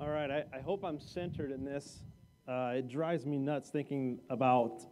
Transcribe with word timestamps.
All 0.00 0.08
right, 0.08 0.30
I, 0.30 0.44
I 0.56 0.60
hope 0.60 0.82
I'm 0.82 0.98
centered 0.98 1.52
in 1.52 1.62
this. 1.62 1.98
Uh, 2.48 2.72
it 2.76 2.88
drives 2.88 3.26
me 3.26 3.36
nuts 3.36 3.68
thinking 3.68 4.18
about 4.30 4.86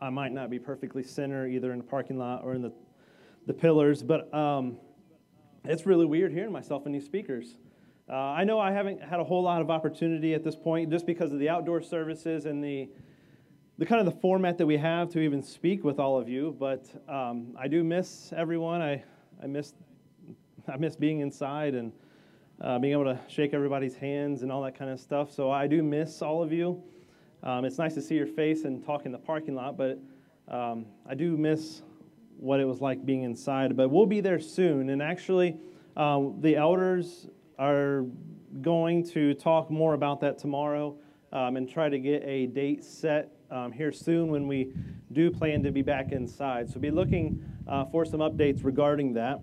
I 0.00 0.08
might 0.08 0.32
not 0.32 0.48
be 0.48 0.58
perfectly 0.58 1.02
centered 1.02 1.48
either 1.48 1.72
in 1.72 1.78
the 1.78 1.84
parking 1.84 2.16
lot 2.16 2.42
or 2.42 2.54
in 2.54 2.62
the, 2.62 2.72
the 3.46 3.52
pillars, 3.52 4.02
but 4.02 4.32
um, 4.32 4.78
it's 5.66 5.84
really 5.84 6.06
weird 6.06 6.32
hearing 6.32 6.52
myself 6.52 6.86
in 6.86 6.92
these 6.92 7.04
speakers. 7.04 7.58
Uh, 8.08 8.14
I 8.14 8.44
know 8.44 8.58
I 8.58 8.72
haven't 8.72 9.02
had 9.02 9.20
a 9.20 9.24
whole 9.24 9.42
lot 9.42 9.60
of 9.60 9.70
opportunity 9.70 10.32
at 10.32 10.42
this 10.42 10.56
point 10.56 10.90
just 10.90 11.04
because 11.04 11.32
of 11.32 11.38
the 11.38 11.50
outdoor 11.50 11.82
services 11.82 12.46
and 12.46 12.64
the, 12.64 12.88
the 13.76 13.84
kind 13.84 14.00
of 14.00 14.06
the 14.06 14.18
format 14.22 14.56
that 14.56 14.64
we 14.66 14.78
have 14.78 15.10
to 15.10 15.20
even 15.20 15.42
speak 15.42 15.84
with 15.84 15.98
all 15.98 16.18
of 16.18 16.30
you, 16.30 16.56
but 16.58 16.86
um, 17.10 17.54
I 17.60 17.68
do 17.68 17.84
miss 17.84 18.32
everyone. 18.34 18.80
I, 18.80 19.04
I, 19.42 19.48
miss, 19.48 19.74
I 20.66 20.78
miss 20.78 20.96
being 20.96 21.20
inside 21.20 21.74
and 21.74 21.92
uh, 22.60 22.78
being 22.78 22.92
able 22.92 23.04
to 23.04 23.18
shake 23.28 23.52
everybody's 23.52 23.94
hands 23.94 24.42
and 24.42 24.50
all 24.50 24.62
that 24.62 24.78
kind 24.78 24.90
of 24.90 24.98
stuff. 25.00 25.32
So 25.32 25.50
I 25.50 25.66
do 25.66 25.82
miss 25.82 26.22
all 26.22 26.42
of 26.42 26.52
you. 26.52 26.82
Um, 27.42 27.64
it's 27.64 27.78
nice 27.78 27.94
to 27.94 28.02
see 28.02 28.14
your 28.14 28.26
face 28.26 28.64
and 28.64 28.84
talk 28.84 29.06
in 29.06 29.12
the 29.12 29.18
parking 29.18 29.54
lot, 29.54 29.76
but 29.76 29.98
um, 30.48 30.86
I 31.08 31.14
do 31.14 31.36
miss 31.36 31.82
what 32.38 32.60
it 32.60 32.64
was 32.64 32.80
like 32.80 33.04
being 33.04 33.22
inside. 33.22 33.76
But 33.76 33.90
we'll 33.90 34.06
be 34.06 34.20
there 34.20 34.40
soon. 34.40 34.90
And 34.90 35.02
actually, 35.02 35.56
um, 35.96 36.40
the 36.40 36.56
elders 36.56 37.28
are 37.58 38.04
going 38.62 39.06
to 39.10 39.34
talk 39.34 39.70
more 39.70 39.94
about 39.94 40.20
that 40.20 40.38
tomorrow 40.38 40.96
um, 41.32 41.56
and 41.56 41.68
try 41.68 41.88
to 41.88 41.98
get 41.98 42.22
a 42.24 42.46
date 42.46 42.84
set 42.84 43.30
um, 43.50 43.70
here 43.70 43.92
soon 43.92 44.30
when 44.30 44.46
we 44.46 44.72
do 45.12 45.30
plan 45.30 45.62
to 45.62 45.70
be 45.70 45.82
back 45.82 46.12
inside. 46.12 46.70
So 46.70 46.80
be 46.80 46.90
looking 46.90 47.44
uh, 47.68 47.84
for 47.86 48.04
some 48.04 48.20
updates 48.20 48.64
regarding 48.64 49.12
that 49.14 49.40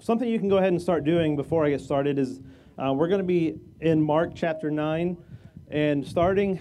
something 0.00 0.28
you 0.28 0.38
can 0.38 0.48
go 0.48 0.58
ahead 0.58 0.72
and 0.72 0.80
start 0.80 1.04
doing 1.04 1.36
before 1.36 1.64
I 1.64 1.70
get 1.70 1.80
started 1.80 2.18
is 2.18 2.40
uh, 2.78 2.92
we're 2.92 3.08
going 3.08 3.20
to 3.20 3.26
be 3.26 3.58
in 3.80 4.02
Mark 4.02 4.32
chapter 4.34 4.70
9 4.70 5.16
and 5.70 6.06
starting, 6.06 6.60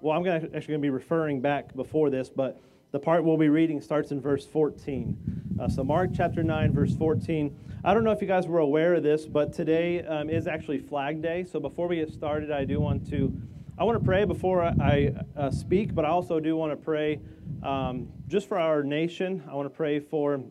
well, 0.00 0.16
I'm 0.16 0.24
gonna, 0.24 0.36
actually 0.36 0.60
going 0.60 0.80
to 0.80 0.86
be 0.86 0.90
referring 0.90 1.40
back 1.40 1.74
before 1.74 2.08
this, 2.08 2.30
but 2.30 2.60
the 2.90 2.98
part 2.98 3.24
we'll 3.24 3.36
be 3.36 3.50
reading 3.50 3.80
starts 3.80 4.10
in 4.10 4.20
verse 4.20 4.46
14. 4.46 5.16
Uh, 5.60 5.68
so, 5.68 5.84
Mark 5.84 6.10
chapter 6.14 6.42
9, 6.42 6.72
verse 6.72 6.94
14. 6.96 7.56
I 7.84 7.94
don't 7.94 8.04
know 8.04 8.10
if 8.10 8.22
you 8.22 8.26
guys 8.26 8.46
were 8.46 8.60
aware 8.60 8.94
of 8.94 9.02
this, 9.02 9.26
but 9.26 9.52
today 9.52 10.02
um, 10.04 10.30
is 10.30 10.46
actually 10.46 10.78
Flag 10.78 11.20
Day. 11.20 11.44
So, 11.44 11.60
before 11.60 11.88
we 11.88 11.96
get 11.96 12.10
started, 12.10 12.50
I 12.50 12.64
do 12.64 12.80
want 12.80 13.08
to. 13.10 13.32
I 13.78 13.84
want 13.84 13.98
to 13.98 14.04
pray 14.04 14.24
before 14.26 14.62
I 14.62 15.14
uh, 15.34 15.50
speak, 15.50 15.94
but 15.94 16.04
I 16.04 16.08
also 16.08 16.38
do 16.38 16.56
want 16.56 16.72
to 16.72 16.76
pray 16.76 17.20
um, 17.62 18.08
just 18.28 18.46
for 18.46 18.58
our 18.58 18.82
nation. 18.82 19.42
I 19.50 19.54
want 19.54 19.66
to 19.66 19.74
pray 19.74 19.98
for 19.98 20.42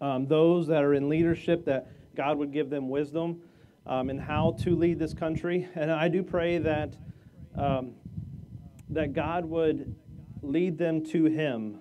um, 0.00 0.26
those 0.26 0.66
that 0.68 0.82
are 0.82 0.94
in 0.94 1.08
leadership, 1.08 1.64
that 1.66 1.88
God 2.16 2.38
would 2.38 2.52
give 2.52 2.70
them 2.70 2.88
wisdom 2.88 3.40
um, 3.86 4.10
in 4.10 4.18
how 4.18 4.56
to 4.62 4.74
lead 4.76 4.98
this 4.98 5.14
country. 5.14 5.68
And 5.74 5.90
I 5.90 6.08
do 6.08 6.22
pray 6.22 6.58
that, 6.58 6.94
um, 7.56 7.92
that 8.90 9.12
God 9.12 9.44
would 9.44 9.94
lead 10.42 10.78
them 10.78 11.04
to 11.06 11.24
Him. 11.24 11.80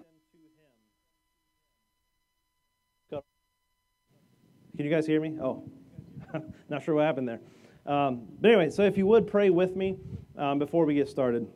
Can 4.79 4.85
you 4.85 4.91
guys 4.91 5.05
hear 5.05 5.19
me? 5.19 5.37
Oh, 5.41 5.69
not 6.69 6.83
sure 6.83 6.95
what 6.95 7.03
happened 7.03 7.27
there. 7.27 7.41
Um, 7.85 8.27
but 8.39 8.51
anyway, 8.51 8.69
so 8.69 8.83
if 8.83 8.97
you 8.97 9.05
would 9.07 9.27
pray 9.27 9.49
with 9.49 9.75
me 9.75 9.97
um, 10.37 10.57
before 10.57 10.85
we 10.85 10.93
get 10.93 11.09
started. 11.09 11.47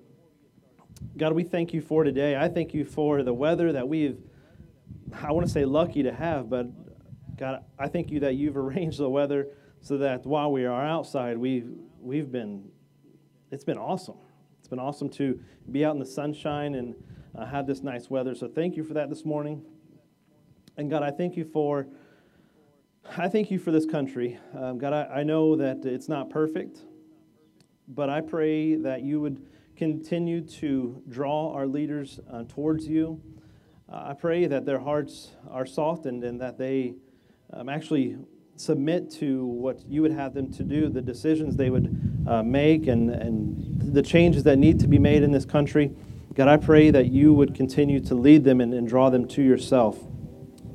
God, 1.15 1.31
we 1.31 1.43
thank 1.43 1.73
you 1.73 1.79
for 1.79 2.03
today. 2.03 2.35
I 2.35 2.49
thank 2.49 2.73
you 2.73 2.83
for 2.83 3.23
the 3.23 3.33
weather 3.33 3.71
that 3.71 3.87
we've 3.87 4.17
I 5.21 5.31
want 5.31 5.45
to 5.45 5.51
say 5.51 5.65
lucky 5.65 6.03
to 6.03 6.13
have, 6.13 6.49
but 6.49 6.67
God, 7.37 7.63
I 7.77 7.87
thank 7.87 8.09
you 8.09 8.19
that 8.21 8.35
you've 8.35 8.57
arranged 8.65 8.99
the 8.99 9.09
weather 9.09 9.47
so 9.81 9.97
that 9.97 10.25
while 10.25 10.51
we 10.51 10.65
are 10.65 10.85
outside, 10.85 11.37
we've, 11.37 11.69
we've 11.99 12.31
been, 12.31 12.69
it's 13.51 13.63
been 13.63 13.77
awesome. 13.77 14.17
It's 14.59 14.67
been 14.67 14.79
awesome 14.79 15.09
to 15.11 15.39
be 15.71 15.83
out 15.83 15.93
in 15.93 15.99
the 15.99 16.05
sunshine 16.05 16.75
and 16.75 16.95
uh, 17.35 17.45
have 17.45 17.67
this 17.67 17.83
nice 17.83 18.09
weather. 18.09 18.33
So 18.35 18.47
thank 18.47 18.77
you 18.77 18.83
for 18.83 18.93
that 18.93 19.09
this 19.09 19.25
morning. 19.25 19.61
And 20.77 20.89
God, 20.89 21.03
I 21.03 21.11
thank 21.11 21.35
you 21.35 21.45
for, 21.45 21.87
I 23.17 23.27
thank 23.27 23.51
you 23.51 23.59
for 23.59 23.71
this 23.71 23.85
country. 23.85 24.39
Um, 24.57 24.77
God, 24.77 24.93
I, 24.93 25.19
I 25.19 25.23
know 25.23 25.55
that 25.55 25.85
it's 25.85 26.07
not 26.07 26.29
perfect, 26.29 26.79
but 27.87 28.09
I 28.09 28.21
pray 28.21 28.75
that 28.75 29.03
you 29.03 29.19
would 29.21 29.45
continue 29.75 30.41
to 30.41 31.01
draw 31.09 31.51
our 31.53 31.67
leaders 31.67 32.19
uh, 32.31 32.43
towards 32.47 32.87
you. 32.87 33.21
Uh, 33.91 34.09
I 34.09 34.13
pray 34.13 34.45
that 34.45 34.65
their 34.65 34.79
hearts 34.79 35.31
are 35.49 35.65
softened 35.65 36.23
and 36.23 36.39
that 36.41 36.57
they 36.57 36.95
um, 37.51 37.69
actually 37.69 38.17
submit 38.55 39.11
to 39.11 39.45
what 39.45 39.83
you 39.87 40.01
would 40.01 40.11
have 40.11 40.33
them 40.33 40.51
to 40.53 40.63
do, 40.63 40.89
the 40.89 41.01
decisions 41.01 41.55
they 41.55 41.69
would 41.69 42.25
uh, 42.27 42.43
make, 42.43 42.87
and, 42.87 43.09
and 43.09 43.93
the 43.93 44.01
changes 44.01 44.43
that 44.43 44.57
need 44.57 44.79
to 44.79 44.87
be 44.87 44.99
made 44.99 45.23
in 45.23 45.31
this 45.31 45.45
country. 45.45 45.91
God, 46.33 46.47
I 46.47 46.57
pray 46.57 46.91
that 46.91 47.07
you 47.07 47.33
would 47.33 47.53
continue 47.53 47.99
to 48.01 48.15
lead 48.15 48.43
them 48.43 48.61
and, 48.61 48.73
and 48.73 48.87
draw 48.87 49.09
them 49.09 49.27
to 49.29 49.41
yourself. 49.41 49.99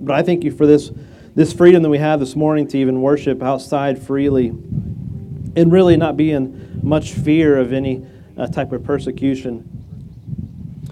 But 0.00 0.14
I 0.14 0.22
thank 0.22 0.44
you 0.44 0.50
for 0.50 0.66
this, 0.66 0.90
this 1.34 1.52
freedom 1.52 1.82
that 1.82 1.88
we 1.88 1.98
have 1.98 2.20
this 2.20 2.36
morning 2.36 2.68
to 2.68 2.78
even 2.78 3.00
worship 3.00 3.42
outside 3.42 4.00
freely 4.00 4.48
and 4.48 5.72
really 5.72 5.96
not 5.96 6.16
be 6.16 6.30
in 6.30 6.80
much 6.82 7.12
fear 7.12 7.58
of 7.58 7.72
any 7.72 8.06
uh, 8.36 8.46
type 8.46 8.70
of 8.72 8.84
persecution. 8.84 9.77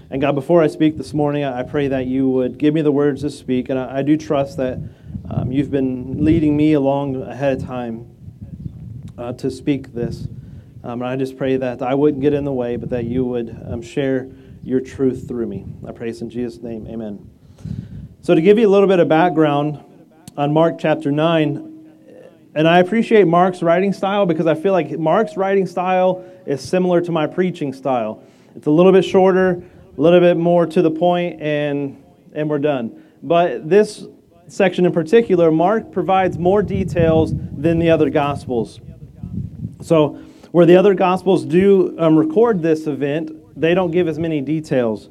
And 0.09 0.21
God, 0.21 0.35
before 0.35 0.63
I 0.63 0.67
speak 0.67 0.95
this 0.95 1.13
morning, 1.13 1.43
I 1.43 1.63
pray 1.63 1.89
that 1.89 2.05
you 2.05 2.29
would 2.29 2.57
give 2.57 2.73
me 2.73 2.81
the 2.81 2.93
words 2.93 3.21
to 3.21 3.29
speak. 3.29 3.67
And 3.67 3.77
I, 3.77 3.97
I 3.97 4.01
do 4.03 4.15
trust 4.15 4.55
that 4.55 4.79
um, 5.29 5.51
you've 5.51 5.69
been 5.69 6.23
leading 6.23 6.55
me 6.55 6.73
along 6.73 7.21
ahead 7.21 7.57
of 7.57 7.65
time 7.65 8.09
uh, 9.17 9.33
to 9.33 9.51
speak 9.51 9.93
this. 9.93 10.27
Um, 10.81 11.01
and 11.01 11.05
I 11.05 11.17
just 11.17 11.37
pray 11.37 11.57
that 11.57 11.81
I 11.81 11.93
wouldn't 11.93 12.21
get 12.21 12.33
in 12.33 12.45
the 12.45 12.53
way, 12.53 12.77
but 12.77 12.89
that 12.91 13.03
you 13.03 13.25
would 13.25 13.61
um, 13.69 13.81
share 13.81 14.29
your 14.63 14.79
truth 14.79 15.27
through 15.27 15.47
me. 15.47 15.65
I 15.85 15.91
pray 15.91 16.09
this 16.09 16.21
in 16.21 16.29
Jesus' 16.29 16.61
name. 16.61 16.87
Amen. 16.87 17.29
So, 18.21 18.33
to 18.33 18.41
give 18.41 18.57
you 18.57 18.67
a 18.67 18.71
little 18.71 18.87
bit 18.87 18.99
of 18.99 19.09
background 19.09 19.83
on 20.37 20.53
Mark 20.53 20.77
chapter 20.79 21.11
9, 21.11 21.67
and 22.55 22.67
I 22.67 22.79
appreciate 22.79 23.27
Mark's 23.27 23.61
writing 23.61 23.91
style 23.91 24.25
because 24.25 24.47
I 24.47 24.55
feel 24.55 24.71
like 24.71 24.97
Mark's 24.97 25.35
writing 25.35 25.67
style 25.67 26.23
is 26.45 26.61
similar 26.61 27.01
to 27.01 27.11
my 27.11 27.27
preaching 27.27 27.73
style. 27.73 28.23
It's 28.55 28.67
a 28.67 28.71
little 28.71 28.91
bit 28.91 29.03
shorter, 29.03 29.63
a 29.97 30.01
little 30.01 30.19
bit 30.19 30.37
more 30.37 30.65
to 30.65 30.81
the 30.81 30.91
point, 30.91 31.41
and, 31.41 32.03
and 32.33 32.49
we're 32.49 32.59
done. 32.59 33.03
But 33.23 33.67
this 33.67 34.05
section 34.47 34.85
in 34.85 34.91
particular, 34.91 35.51
Mark 35.51 35.91
provides 35.91 36.37
more 36.37 36.61
details 36.61 37.33
than 37.33 37.79
the 37.79 37.89
other 37.89 38.09
Gospels. 38.09 38.79
So, 39.81 40.21
where 40.51 40.65
the 40.65 40.75
other 40.75 40.93
Gospels 40.93 41.45
do 41.45 41.95
um, 41.99 42.15
record 42.15 42.61
this 42.61 42.87
event, 42.87 43.59
they 43.59 43.73
don't 43.73 43.91
give 43.91 44.07
as 44.07 44.19
many 44.19 44.39
details. 44.39 45.09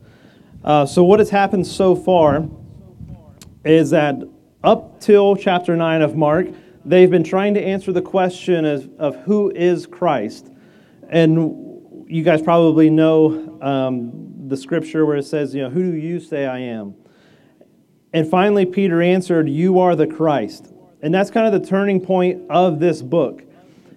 Uh, 0.65 0.87
so, 0.87 1.03
what 1.05 1.19
has 1.19 1.31
happened 1.31 1.67
so 1.67 1.97
far 1.97 2.49
is 3.65 3.91
that 3.91 4.17
up 4.63 5.01
till 5.01 5.37
chapter 5.37 5.77
9 5.77 6.03
of 6.03 6.17
Mark, 6.17 6.47
they've 6.85 7.11
been 7.11 7.25
trying 7.25 7.55
to 7.55 7.63
answer 7.63 7.93
the 7.93 8.03
question 8.03 8.65
of, 8.65 8.89
of 8.99 9.17
who 9.25 9.51
is 9.51 9.87
Christ. 9.87 10.49
And 11.09 12.05
you 12.09 12.23
guys 12.23 12.41
probably 12.41 12.89
know 12.89 13.59
um, 13.61 14.26
the 14.49 14.57
scripture 14.57 15.05
where 15.05 15.17
it 15.17 15.25
says, 15.25 15.55
you 15.55 15.63
know, 15.63 15.71
who 15.71 15.91
do 15.91 15.97
you 15.97 16.21
say 16.21 16.47
I 16.47 16.59
am? 16.59 16.95
And 18.13 18.29
finally, 18.29 18.65
Peter 18.65 19.03
answered, 19.03 19.49
You 19.49 19.79
are 19.79 19.95
the 19.97 20.07
Christ. 20.07 20.73
And 21.03 21.13
that's 21.13 21.31
kind 21.31 21.53
of 21.53 21.61
the 21.61 21.69
turning 21.69 22.01
point 22.01 22.43
of 22.49 22.81
this 22.81 23.03
book, 23.03 23.43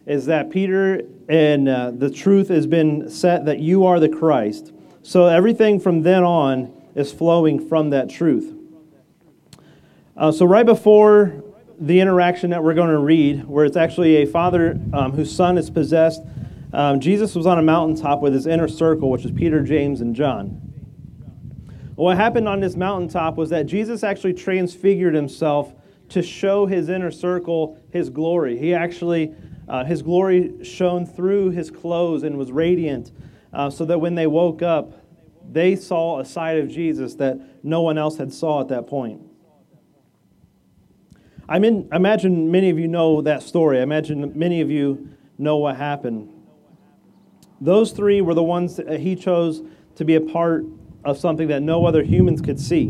is 0.06 0.26
that 0.26 0.50
Peter 0.50 1.02
and 1.30 1.70
uh, 1.70 1.92
the 1.92 2.10
truth 2.10 2.50
has 2.50 2.68
been 2.68 3.10
set 3.10 3.46
that 3.46 3.60
you 3.60 3.86
are 3.86 4.00
the 4.00 4.10
Christ. 4.10 4.74
So 5.04 5.28
everything 5.28 5.80
from 5.80 6.02
then 6.02 6.24
on 6.24 6.74
is 6.96 7.14
flowing 7.14 7.66
from 7.68 7.92
that 7.92 8.10
truth. 8.10 8.54
Uh, 10.18 10.32
so, 10.32 10.46
right 10.46 10.66
before 10.66 11.44
the 11.80 12.02
interaction 12.02 12.50
that 12.50 12.62
we're 12.62 12.74
going 12.74 12.90
to 12.90 13.00
read, 13.00 13.46
where 13.46 13.64
it's 13.64 13.78
actually 13.78 14.18
a 14.18 14.26
father 14.26 14.78
um, 14.92 15.14
whose 15.14 15.34
son 15.34 15.58
is 15.58 15.70
possessed 15.70 16.22
um, 16.72 17.00
Jesus 17.00 17.36
was 17.36 17.46
on 17.46 17.58
a 17.58 17.62
mountaintop 17.62 18.22
with 18.22 18.34
his 18.34 18.46
inner 18.46 18.68
circle, 18.68 19.10
which 19.10 19.24
was 19.24 19.32
Peter, 19.32 19.62
James, 19.64 20.02
and 20.02 20.16
John. 20.16 20.48
What 21.96 22.16
happened 22.16 22.48
on 22.48 22.60
this 22.60 22.76
mountaintop 22.76 23.36
was 23.36 23.50
that 23.50 23.66
Jesus 23.66 24.04
actually 24.04 24.34
transfigured 24.34 25.14
himself 25.14 25.74
to 26.10 26.22
show 26.22 26.66
his 26.66 26.90
inner 26.90 27.12
circle 27.12 27.78
his 27.92 28.10
glory. 28.10 28.58
He 28.58 28.74
actually, 28.74 29.36
uh, 29.68 29.84
his 29.84 30.02
glory 30.02 30.64
shone 30.64 31.06
through 31.06 31.52
his 31.52 31.72
clothes 31.72 32.24
and 32.24 32.38
was 32.38 32.52
radiant, 32.52 33.12
uh, 33.52 33.70
so 33.70 33.84
that 33.86 34.00
when 34.00 34.16
they 34.16 34.28
woke 34.28 34.62
up, 34.62 35.06
they 35.52 35.76
saw 35.76 36.20
a 36.20 36.26
side 36.26 36.60
of 36.60 36.70
Jesus 36.70 37.16
that 37.16 37.40
no 37.64 37.82
one 37.82 37.98
else 37.98 38.18
had 38.18 38.32
saw 38.32 38.62
at 38.62 38.68
that 38.70 38.88
point. 38.88 39.22
I 41.48 41.58
mean, 41.58 41.90
imagine 41.92 42.52
many 42.52 42.70
of 42.70 42.78
you 42.78 42.88
know 42.88 43.22
that 43.24 43.42
story. 43.42 43.80
I 43.80 43.82
imagine 43.82 44.38
many 44.38 44.62
of 44.62 44.70
you 44.70 45.10
know 45.40 45.58
what 45.58 45.78
happened. 45.78 46.39
Those 47.62 47.92
three 47.92 48.22
were 48.22 48.34
the 48.34 48.44
ones 48.44 48.78
that 48.78 49.00
he 49.00 49.16
chose 49.16 49.62
to 49.96 50.06
be 50.06 50.16
a 50.16 50.22
part 50.22 50.66
of 51.04 51.18
something 51.18 51.48
that 51.50 51.62
no 51.62 51.86
other 51.86 52.04
humans 52.04 52.42
could 52.42 52.60
see. 52.60 52.90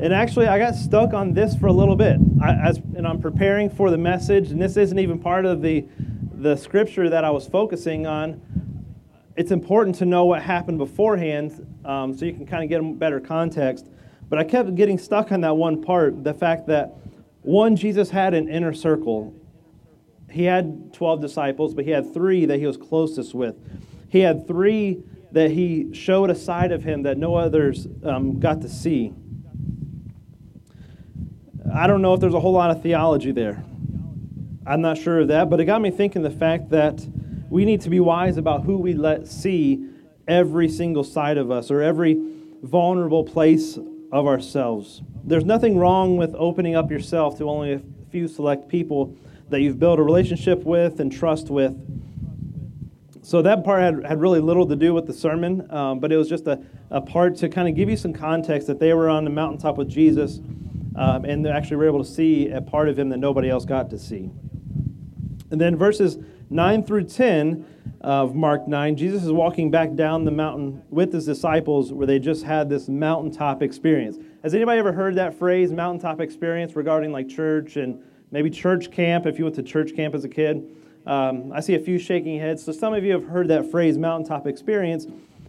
And 0.00 0.14
actually, 0.14 0.46
I 0.46 0.58
got 0.58 0.74
stuck 0.74 1.12
on 1.12 1.34
this 1.34 1.56
for 1.56 1.66
a 1.66 1.72
little 1.72 1.96
bit. 1.96 2.18
I, 2.40 2.52
as, 2.54 2.78
and 2.96 3.06
I'm 3.06 3.20
preparing 3.20 3.68
for 3.68 3.90
the 3.90 3.98
message, 3.98 4.52
and 4.52 4.62
this 4.62 4.76
isn't 4.76 4.98
even 4.98 5.18
part 5.18 5.44
of 5.44 5.60
the, 5.60 5.86
the 6.34 6.56
scripture 6.56 7.10
that 7.10 7.24
I 7.24 7.30
was 7.30 7.48
focusing 7.48 8.06
on. 8.06 8.40
It's 9.36 9.50
important 9.50 9.96
to 9.96 10.04
know 10.04 10.24
what 10.24 10.42
happened 10.42 10.78
beforehand 10.78 11.66
um, 11.84 12.16
so 12.16 12.24
you 12.24 12.32
can 12.32 12.46
kind 12.46 12.62
of 12.62 12.68
get 12.68 12.80
a 12.80 12.84
better 12.84 13.20
context. 13.20 13.86
But 14.28 14.38
I 14.38 14.44
kept 14.44 14.74
getting 14.74 14.98
stuck 14.98 15.32
on 15.32 15.40
that 15.40 15.56
one 15.56 15.82
part 15.82 16.22
the 16.22 16.34
fact 16.34 16.66
that, 16.68 16.94
one, 17.42 17.76
Jesus 17.76 18.10
had 18.10 18.34
an 18.34 18.48
inner 18.48 18.72
circle. 18.74 19.34
He 20.30 20.44
had 20.44 20.92
12 20.92 21.20
disciples, 21.20 21.74
but 21.74 21.84
he 21.84 21.90
had 21.90 22.12
three 22.12 22.46
that 22.46 22.58
he 22.58 22.66
was 22.66 22.76
closest 22.76 23.34
with. 23.34 23.56
He 24.08 24.20
had 24.20 24.46
three 24.46 25.02
that 25.32 25.50
he 25.50 25.92
showed 25.92 26.30
a 26.30 26.34
side 26.34 26.72
of 26.72 26.82
him 26.82 27.02
that 27.02 27.18
no 27.18 27.34
others 27.34 27.86
um, 28.02 28.40
got 28.40 28.62
to 28.62 28.68
see. 28.68 29.12
I 31.72 31.86
don't 31.86 32.00
know 32.00 32.14
if 32.14 32.20
there's 32.20 32.34
a 32.34 32.40
whole 32.40 32.52
lot 32.52 32.70
of 32.70 32.82
theology 32.82 33.32
there. 33.32 33.62
I'm 34.66 34.80
not 34.80 34.98
sure 34.98 35.20
of 35.20 35.28
that, 35.28 35.48
but 35.50 35.60
it 35.60 35.64
got 35.64 35.80
me 35.80 35.90
thinking 35.90 36.22
the 36.22 36.30
fact 36.30 36.70
that 36.70 37.06
we 37.50 37.64
need 37.64 37.80
to 37.82 37.90
be 37.90 38.00
wise 38.00 38.36
about 38.36 38.64
who 38.64 38.76
we 38.78 38.94
let 38.94 39.26
see 39.26 39.88
every 40.26 40.68
single 40.68 41.04
side 41.04 41.38
of 41.38 41.50
us 41.50 41.70
or 41.70 41.80
every 41.80 42.18
vulnerable 42.62 43.24
place 43.24 43.78
of 44.12 44.26
ourselves. 44.26 45.02
There's 45.24 45.44
nothing 45.44 45.78
wrong 45.78 46.16
with 46.16 46.34
opening 46.34 46.74
up 46.74 46.90
yourself 46.90 47.38
to 47.38 47.48
only 47.48 47.74
a 47.74 47.82
few 48.10 48.28
select 48.28 48.68
people 48.68 49.16
that 49.50 49.60
you've 49.60 49.78
built 49.78 49.98
a 49.98 50.02
relationship 50.02 50.64
with 50.64 51.00
and 51.00 51.10
trust 51.10 51.50
with. 51.50 51.74
So 53.22 53.42
that 53.42 53.64
part 53.64 53.82
had, 53.82 54.06
had 54.06 54.20
really 54.20 54.40
little 54.40 54.66
to 54.66 54.76
do 54.76 54.94
with 54.94 55.06
the 55.06 55.12
sermon, 55.12 55.70
um, 55.70 56.00
but 56.00 56.10
it 56.12 56.16
was 56.16 56.28
just 56.28 56.46
a, 56.46 56.62
a 56.90 57.00
part 57.00 57.36
to 57.36 57.48
kind 57.48 57.68
of 57.68 57.74
give 57.74 57.90
you 57.90 57.96
some 57.96 58.12
context 58.12 58.66
that 58.68 58.78
they 58.78 58.94
were 58.94 59.08
on 59.08 59.24
the 59.24 59.30
mountaintop 59.30 59.76
with 59.76 59.88
Jesus 59.88 60.40
um, 60.98 61.24
and 61.24 61.44
they 61.44 61.50
actually 61.50 61.76
were 61.76 61.86
able 61.86 62.02
to 62.02 62.10
see 62.10 62.48
a 62.48 62.60
part 62.60 62.88
of 62.88 62.98
him 62.98 63.08
that 63.10 63.18
nobody 63.18 63.48
else 63.48 63.64
got 63.64 63.88
to 63.90 63.98
see. 63.98 64.30
And 65.50 65.60
then 65.60 65.76
verses 65.76 66.18
9 66.50 66.84
through 66.84 67.04
10 67.04 67.66
of 68.00 68.34
Mark 68.34 68.66
9, 68.66 68.96
Jesus 68.96 69.22
is 69.22 69.32
walking 69.32 69.70
back 69.70 69.94
down 69.94 70.24
the 70.24 70.30
mountain 70.30 70.82
with 70.90 71.12
his 71.12 71.24
disciples 71.24 71.92
where 71.92 72.06
they 72.06 72.18
just 72.18 72.44
had 72.44 72.68
this 72.68 72.88
mountaintop 72.88 73.62
experience. 73.62 74.18
Has 74.42 74.54
anybody 74.54 74.78
ever 74.78 74.92
heard 74.92 75.14
that 75.16 75.38
phrase, 75.38 75.72
mountaintop 75.72 76.20
experience, 76.20 76.74
regarding 76.74 77.12
like 77.12 77.28
church 77.28 77.76
and 77.76 78.02
maybe 78.30 78.50
church 78.50 78.90
camp 78.90 79.26
if 79.26 79.38
you 79.38 79.44
went 79.44 79.56
to 79.56 79.62
church 79.62 79.94
camp 79.94 80.14
as 80.14 80.24
a 80.24 80.28
kid? 80.28 80.74
Um, 81.06 81.52
I 81.52 81.60
see 81.60 81.74
a 81.74 81.78
few 81.78 81.98
shaking 81.98 82.38
heads. 82.38 82.62
So 82.62 82.72
some 82.72 82.92
of 82.92 83.02
you 83.02 83.12
have 83.12 83.24
heard 83.24 83.48
that 83.48 83.70
phrase, 83.70 83.96
mountaintop 83.96 84.46
experience. 84.46 85.06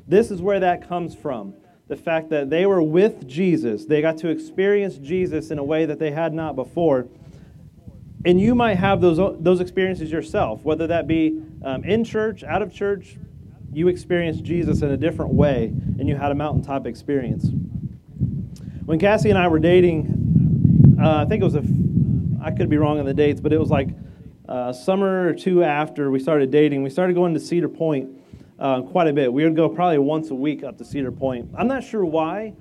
This 0.08 0.32
is 0.32 0.42
where 0.42 0.60
that 0.60 0.88
comes 0.88 1.16
from. 1.16 1.54
The 1.88 1.96
fact 1.96 2.30
that 2.30 2.50
they 2.50 2.66
were 2.66 2.82
with 2.82 3.28
Jesus, 3.28 3.86
they 3.86 4.02
got 4.02 4.18
to 4.20 4.30
experience 4.30 4.98
Jesus 4.98 5.52
in 5.52 5.60
a 5.60 5.64
way 5.64 5.86
that 5.86 6.00
they 6.00 6.12
had 6.12 6.34
not 6.34 6.56
before. 6.56 7.08
And 8.26 8.40
you 8.40 8.54
might 8.54 8.76
have 8.76 9.02
those, 9.02 9.18
those 9.40 9.60
experiences 9.60 10.12
yourself, 10.12 10.64
whether 10.64 10.88
that 10.88 11.08
be 11.08 11.42
um, 11.64 11.84
in 11.84 12.04
church, 12.04 12.44
out 12.44 12.62
of 12.62 12.74
church, 12.74 13.18
you 13.72 13.88
experienced 13.88 14.44
Jesus 14.44 14.82
in 14.82 14.92
a 14.92 14.98
different 14.98 15.34
way 15.34 15.66
and 15.66 16.08
you 16.08 16.16
had 16.16 16.32
a 16.32 16.36
mountaintop 16.36 16.86
experience. 16.86 17.50
When 18.86 19.00
Cassie 19.00 19.30
and 19.30 19.38
I 19.38 19.48
were 19.48 19.60
dating, 19.60 20.98
uh, 21.02 21.24
I 21.24 21.26
think 21.26 21.42
it 21.42 21.46
was 21.46 21.56
a, 21.56 21.64
I 22.42 22.52
could 22.52 22.70
be 22.70 22.78
wrong 22.78 23.00
on 23.00 23.06
the 23.06 23.14
dates, 23.14 23.42
but 23.42 23.54
it 23.54 23.60
was 23.60 23.70
like 23.70 23.90
uh, 24.48 24.74
summer 24.74 25.28
or 25.28 25.34
two 25.34 25.64
after 25.64 26.10
we 26.10 26.20
started 26.20 26.52
dating, 26.52 26.84
we 26.84 26.90
started 26.90 27.14
going 27.14 27.34
to 27.34 27.40
Cedar 27.40 27.70
Point 27.70 28.10
uh, 28.58 28.82
quite 28.82 29.08
a 29.08 29.14
bit. 29.14 29.32
We 29.32 29.44
would 29.44 29.56
go 29.56 29.70
probably 29.70 30.00
once 30.00 30.32
a 30.32 30.36
week 30.36 30.64
up 30.64 30.78
to 30.80 30.86
Cedar 30.86 31.12
Point. 31.12 31.50
I'm 31.58 31.68
not 31.68 31.84
sure 31.84 32.04
why, 32.04 32.54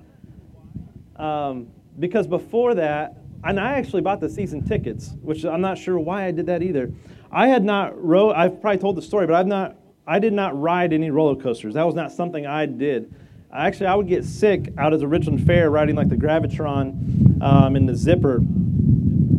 um, 1.17 1.69
because 1.99 2.27
before 2.27 2.75
that, 2.75 3.17
and 3.45 3.59
I 3.59 3.79
actually 3.79 4.03
bought 4.03 4.21
the 4.21 4.29
season 4.29 4.65
tickets, 4.65 5.15
which 5.23 5.45
I'm 5.45 5.61
not 5.61 5.79
sure 5.79 5.99
why 5.99 6.25
I 6.25 6.31
did 6.31 6.47
that 6.47 6.63
either. 6.63 6.93
I 7.31 7.49
had 7.49 7.65
not 7.65 8.03
rode. 8.03 8.33
I've 8.33 8.61
probably 8.61 8.79
told 8.79 8.97
the 8.97 9.03
story, 9.03 9.27
but 9.27 9.35
I've 9.35 9.47
not. 9.47 9.77
I 10.07 10.19
did 10.19 10.33
not 10.33 10.59
ride 10.59 10.93
any 10.93 11.11
roller 11.11 11.41
coasters. 11.41 11.75
That 11.75 11.85
was 11.85 11.95
not 11.95 12.13
something 12.13 12.47
I 12.47 12.67
did. 12.67 13.15
Actually, 13.53 13.87
I 13.87 13.95
would 13.95 14.09
get 14.09 14.25
sick 14.25 14.73
out 14.79 14.93
at 14.93 15.01
the 15.01 15.07
Richland 15.07 15.47
Fair 15.47 15.71
riding 15.71 15.97
like 15.97 16.09
the 16.09 16.17
Gravitron 16.17 17.43
um, 17.43 17.77
and 17.77 17.89
the 17.89 17.95
Zipper 17.95 18.41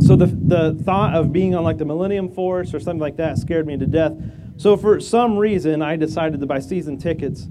so 0.02 0.16
the, 0.16 0.26
the 0.26 0.82
thought 0.84 1.16
of 1.16 1.32
being 1.34 1.56
on 1.56 1.64
like 1.64 1.78
the 1.78 1.86
Millennium 1.86 2.30
Force 2.30 2.74
or 2.74 2.80
something 2.80 3.00
like 3.00 3.18
that 3.18 3.38
scared 3.38 3.66
me 3.68 3.78
to 3.78 3.86
death. 3.86 4.14
So 4.58 4.76
for 4.78 5.00
some 5.00 5.38
reason, 5.38 5.82
I 5.82 5.96
decided 5.96 6.40
to 6.40 6.46
buy 6.46 6.60
season 6.60 6.98
tickets 6.98 7.48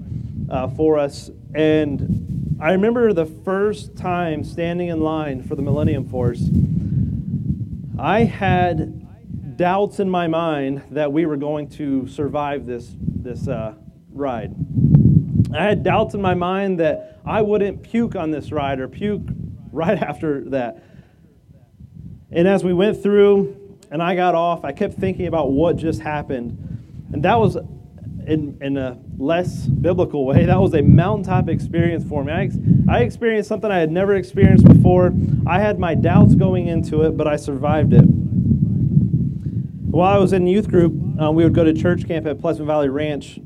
uh, 0.49 0.67
for 0.67 0.97
us. 0.97 1.29
And 1.53 2.57
I 2.61 2.71
remember 2.71 3.13
the 3.13 3.25
first 3.25 3.95
time 3.95 4.43
standing 4.43 4.89
in 4.89 5.01
line 5.01 5.43
for 5.43 5.55
the 5.55 5.61
Millennium 5.61 6.07
Force, 6.07 6.49
I 7.97 8.23
had 8.23 9.57
doubts 9.57 9.99
in 9.99 10.09
my 10.09 10.27
mind 10.27 10.83
that 10.91 11.11
we 11.11 11.25
were 11.25 11.37
going 11.37 11.69
to 11.69 12.07
survive 12.07 12.65
this, 12.65 12.95
this 12.99 13.47
uh, 13.47 13.75
ride. 14.11 14.55
I 15.53 15.63
had 15.63 15.83
doubts 15.83 16.13
in 16.13 16.21
my 16.21 16.33
mind 16.33 16.79
that 16.79 17.19
I 17.25 17.41
wouldn't 17.41 17.83
puke 17.83 18.15
on 18.15 18.31
this 18.31 18.51
ride 18.51 18.79
or 18.79 18.87
puke 18.87 19.27
right 19.71 19.97
after 20.01 20.49
that. 20.49 20.83
And 22.31 22.47
as 22.47 22.63
we 22.63 22.73
went 22.73 23.01
through 23.01 23.77
and 23.91 24.03
I 24.03 24.15
got 24.15 24.35
off, 24.35 24.63
I 24.63 24.71
kept 24.71 24.95
thinking 24.95 25.27
about 25.27 25.51
what 25.51 25.77
just 25.77 26.01
happened. 26.01 26.57
And 27.11 27.23
that 27.23 27.39
was, 27.39 27.55
in, 28.27 28.57
in 28.61 28.77
a 28.77 28.99
less 29.17 29.65
biblical 29.65 30.25
way, 30.25 30.45
that 30.47 30.59
was 30.59 30.73
a 30.73 30.81
mountaintop 30.81 31.49
experience 31.49 32.03
for 32.07 32.23
me. 32.23 32.31
I, 32.31 32.49
I 32.87 32.99
experienced 33.01 33.49
something 33.49 33.71
I 33.71 33.79
had 33.79 33.91
never 33.91 34.15
experienced 34.15 34.65
before. 34.65 35.13
I 35.47 35.59
had 35.59 35.79
my 35.79 35.95
doubts 35.95 36.35
going 36.35 36.67
into 36.67 37.03
it, 37.03 37.17
but 37.17 37.27
I 37.27 37.35
survived 37.35 37.93
it. 37.93 38.05
While 39.89 40.13
I 40.13 40.19
was 40.19 40.33
in 40.33 40.45
youth 40.45 40.69
group, 40.69 40.93
um, 41.19 41.33
we 41.35 41.43
would 41.43 41.55
go 41.55 41.63
to 41.63 41.73
church 41.73 42.07
camp 42.07 42.27
at 42.27 42.39
Pleasant 42.39 42.67
Valley 42.67 42.89
Ranch, 42.89 43.39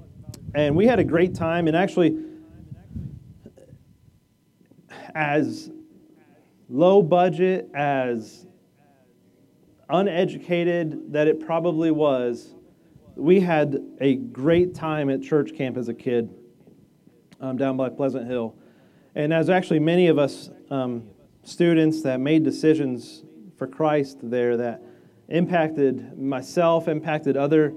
and 0.53 0.75
we 0.75 0.85
had 0.85 0.99
a 0.99 1.03
great 1.03 1.33
time. 1.33 1.67
And 1.67 1.75
actually, 1.75 2.19
as 5.15 5.71
low 6.67 7.01
budget 7.01 7.69
as 7.73 8.45
uneducated 9.89 11.13
that 11.13 11.27
it 11.27 11.45
probably 11.45 11.91
was, 11.91 12.53
we 13.15 13.39
had 13.39 13.79
a 13.99 14.15
great 14.15 14.73
time 14.73 15.09
at 15.09 15.21
church 15.21 15.55
camp 15.55 15.77
as 15.77 15.87
a 15.87 15.93
kid 15.93 16.33
um, 17.39 17.57
down 17.57 17.77
by 17.77 17.89
Pleasant 17.89 18.27
Hill. 18.27 18.55
And 19.15 19.33
as 19.33 19.49
actually 19.49 19.79
many 19.79 20.07
of 20.07 20.17
us 20.17 20.49
um, 20.71 21.03
students 21.43 22.01
that 22.01 22.19
made 22.19 22.43
decisions 22.43 23.23
for 23.57 23.67
Christ 23.67 24.17
there 24.23 24.57
that 24.57 24.81
impacted 25.29 26.17
myself, 26.17 26.87
impacted 26.87 27.37
other 27.37 27.73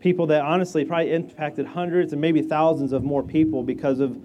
people 0.00 0.26
that 0.26 0.42
honestly 0.42 0.84
probably 0.84 1.12
impacted 1.12 1.66
hundreds 1.66 2.12
and 2.12 2.20
maybe 2.20 2.42
thousands 2.42 2.92
of 2.92 3.02
more 3.02 3.22
people 3.22 3.62
because 3.62 4.00
of 4.00 4.18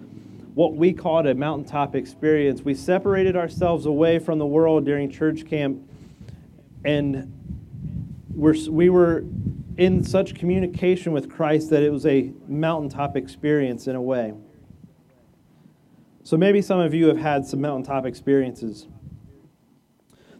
what 0.55 0.75
we 0.75 0.91
called 0.91 1.25
a 1.25 1.33
mountaintop 1.33 1.95
experience. 1.95 2.61
We 2.63 2.73
separated 2.73 3.37
ourselves 3.37 3.85
away 3.85 4.19
from 4.19 4.39
the 4.39 4.45
world 4.45 4.83
during 4.83 5.09
church 5.09 5.45
camp 5.45 5.88
and 6.83 7.33
we're, 8.33 8.55
we 8.69 8.89
were 8.89 9.23
in 9.77 10.03
such 10.03 10.35
communication 10.35 11.11
with 11.11 11.29
Christ 11.29 11.69
that 11.69 11.83
it 11.83 11.91
was 11.91 12.05
a 12.05 12.31
mountaintop 12.47 13.15
experience 13.15 13.87
in 13.87 13.95
a 13.95 14.01
way. 14.01 14.33
So 16.23 16.37
maybe 16.37 16.61
some 16.61 16.79
of 16.79 16.93
you 16.93 17.07
have 17.07 17.17
had 17.17 17.45
some 17.45 17.61
mountaintop 17.61 18.05
experiences. 18.05 18.87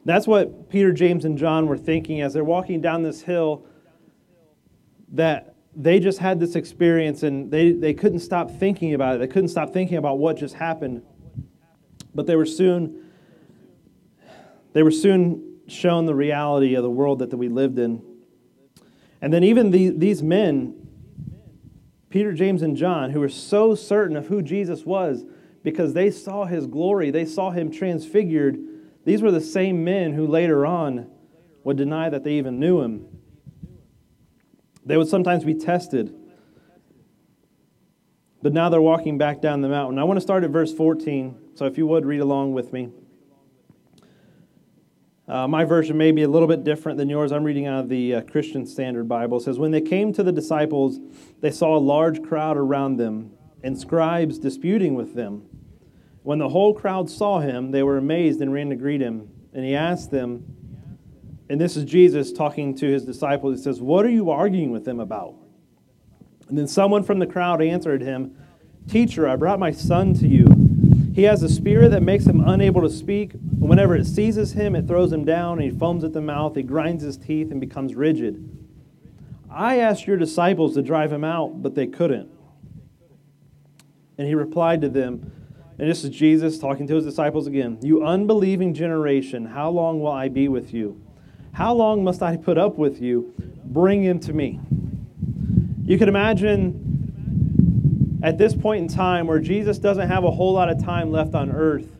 That's 0.06 0.28
what 0.28 0.70
Peter, 0.70 0.92
James, 0.92 1.26
and 1.26 1.38
John 1.38 1.68
were 1.68 1.78
thinking 1.78 2.22
as 2.22 2.34
they're 2.34 2.44
walking 2.44 2.82
down 2.82 3.04
this 3.04 3.22
hill, 3.22 3.66
that 5.12 5.56
they 5.76 6.00
just 6.00 6.20
had 6.20 6.40
this 6.40 6.56
experience 6.56 7.24
and 7.24 7.50
they, 7.52 7.72
they 7.72 7.94
couldn't 7.94 8.20
stop 8.20 8.52
thinking 8.52 8.94
about 8.94 9.16
it. 9.16 9.20
They 9.20 9.28
couldn't 9.28 9.50
stop 9.50 9.72
thinking 9.72 9.98
about 9.98 10.20
what 10.20 10.38
just 10.38 10.56
happened. 10.56 11.02
But 12.14 12.28
they 12.28 12.36
were 12.36 12.46
soon 12.46 13.06
they 14.74 14.84
were 14.84 14.92
soon 14.92 15.49
shown 15.72 16.06
the 16.06 16.16
reality 16.16 16.76
of 16.76 16.84
the 16.84 16.90
world 16.90 17.20
that, 17.20 17.30
that 17.30 17.38
we 17.38 17.50
lived 17.50 17.80
in. 17.80 18.02
And 19.22 19.34
then, 19.34 19.44
even 19.44 19.72
the, 19.72 19.90
these 19.90 20.24
men, 20.24 20.88
Peter, 22.10 22.34
James, 22.34 22.62
and 22.62 22.76
John, 22.76 23.12
who 23.12 23.20
were 23.20 23.30
so 23.30 23.76
certain 23.76 24.16
of 24.16 24.28
who 24.28 24.42
Jesus 24.42 24.86
was 24.86 25.24
because 25.64 25.94
they 25.94 26.10
saw 26.10 26.46
his 26.46 26.68
glory, 26.68 27.12
they 27.12 27.26
saw 27.26 27.52
him 27.52 27.72
transfigured, 27.72 28.58
these 29.06 29.22
were 29.22 29.32
the 29.32 29.42
same 29.42 29.84
men 29.84 30.14
who 30.14 30.26
later 30.26 30.66
on 30.66 31.10
would 31.64 31.78
deny 31.78 32.10
that 32.10 32.24
they 32.24 32.34
even 32.34 32.60
knew 32.60 32.82
him. 32.82 33.08
They 34.86 34.98
would 34.98 35.08
sometimes 35.08 35.44
be 35.44 35.54
tested. 35.54 36.16
But 38.42 38.54
now 38.54 38.70
they're 38.70 38.82
walking 38.82 39.18
back 39.18 39.42
down 39.42 39.62
the 39.62 39.70
mountain. 39.70 40.00
I 40.00 40.04
want 40.04 40.18
to 40.18 40.22
start 40.22 40.44
at 40.44 40.50
verse 40.50 40.74
14, 40.74 41.52
so 41.56 41.66
if 41.66 41.78
you 41.78 41.86
would 41.88 42.06
read 42.06 42.22
along 42.22 42.54
with 42.54 42.72
me. 42.72 42.90
Uh, 45.30 45.48
my 45.48 45.64
version 45.64 45.96
may 45.96 46.12
be 46.12 46.24
a 46.24 46.28
little 46.28 46.48
bit 46.48 46.64
different 46.64 46.98
than 46.98 47.08
yours. 47.08 47.32
I'm 47.32 47.44
reading 47.44 47.68
out 47.68 47.82
of 47.82 47.90
the 47.90 48.16
uh, 48.16 48.22
Christian 48.22 48.66
Standard 48.66 49.08
Bible. 49.08 49.38
It 49.38 49.42
says, 49.42 49.60
When 49.60 49.70
they 49.70 49.82
came 49.82 50.12
to 50.14 50.24
the 50.24 50.32
disciples, 50.32 50.98
they 51.40 51.52
saw 51.52 51.78
a 51.78 51.80
large 51.80 52.24
crowd 52.24 52.58
around 52.58 52.98
them 52.98 53.32
and 53.62 53.78
scribes 53.78 54.40
disputing 54.40 54.96
with 54.96 55.14
them. 55.14 55.44
When 56.24 56.40
the 56.40 56.50
whole 56.50 56.74
crowd 56.74 57.12
saw 57.12 57.42
him, 57.42 57.70
they 57.70 57.84
were 57.84 57.98
amazed 57.98 58.42
and 58.42 58.52
ran 58.52 58.72
to 58.72 58.76
greet 58.76 59.02
him. 59.02 59.30
And 59.54 59.64
he 59.64 59.76
asked 59.76 60.10
them, 60.10 60.46
and 61.48 61.62
this 61.62 61.78
is 61.78 61.86
Jesus 61.86 62.32
talking 62.32 62.76
to 62.78 62.88
his 62.88 63.06
disciples. 63.06 63.60
He 63.60 63.64
says, 63.64 63.82
What 63.82 64.06
are 64.06 64.12
you 64.12 64.32
arguing 64.32 64.72
with 64.72 64.86
them 64.86 65.00
about? 65.00 65.36
And 66.48 66.58
then 66.58 66.68
someone 66.68 67.04
from 67.04 67.20
the 67.20 67.28
crowd 67.28 67.62
answered 67.62 68.02
him, 68.02 68.36
Teacher, 68.88 69.28
I 69.28 69.36
brought 69.36 69.60
my 69.60 69.72
son 69.72 70.16
to 70.16 70.28
you. 70.28 70.48
He 71.14 71.24
has 71.24 71.44
a 71.44 71.50
spirit 71.50 71.90
that 71.90 72.02
makes 72.02 72.26
him 72.26 72.42
unable 72.42 72.82
to 72.82 72.90
speak. 72.90 73.34
Whenever 73.70 73.96
it 73.96 74.08
seizes 74.08 74.54
him, 74.54 74.76
it 74.76 74.88
throws 74.88 75.14
him 75.14 75.24
down, 75.24 75.60
and 75.60 75.72
he 75.72 75.78
foams 75.78 76.04
at 76.04 76.12
the 76.12 76.20
mouth, 76.20 76.56
he 76.56 76.64
grinds 76.64 77.04
his 77.04 77.18
teeth, 77.18 77.52
and 77.52 77.62
becomes 77.62 77.94
rigid. 77.94 78.50
I 79.48 79.78
asked 79.78 80.08
your 80.08 80.18
disciples 80.18 80.74
to 80.74 80.82
drive 80.82 81.14
him 81.14 81.24
out, 81.24 81.62
but 81.62 81.76
they 81.76 81.86
couldn't. 81.86 82.32
And 84.18 84.28
he 84.28 84.34
replied 84.34 84.82
to 84.82 84.90
them, 84.90 85.32
and 85.78 85.88
this 85.88 86.04
is 86.04 86.10
Jesus 86.10 86.58
talking 86.58 86.88
to 86.88 86.96
his 86.96 87.06
disciples 87.06 87.46
again 87.46 87.78
You 87.84 88.04
unbelieving 88.04 88.74
generation, 88.74 89.46
how 89.46 89.70
long 89.70 90.02
will 90.02 90.14
I 90.14 90.30
be 90.30 90.48
with 90.48 90.74
you? 90.74 91.00
How 91.52 91.72
long 91.72 92.04
must 92.04 92.24
I 92.24 92.38
put 92.38 92.58
up 92.58 92.76
with 92.76 93.00
you? 93.00 93.36
Bring 93.66 94.02
him 94.02 94.20
to 94.22 94.34
me. 94.34 94.60
You 95.84 96.00
can 96.00 96.10
imagine 96.10 98.20
at 98.24 98.40
this 98.40 98.56
point 98.56 98.82
in 98.82 98.88
time 98.88 99.28
where 99.28 99.40
Jesus 99.40 99.78
doesn't 99.78 100.08
have 100.08 100.24
a 100.24 100.32
whole 100.32 100.54
lot 100.54 100.70
of 100.70 100.84
time 100.84 101.12
left 101.12 101.36
on 101.36 101.52
earth. 101.52 101.99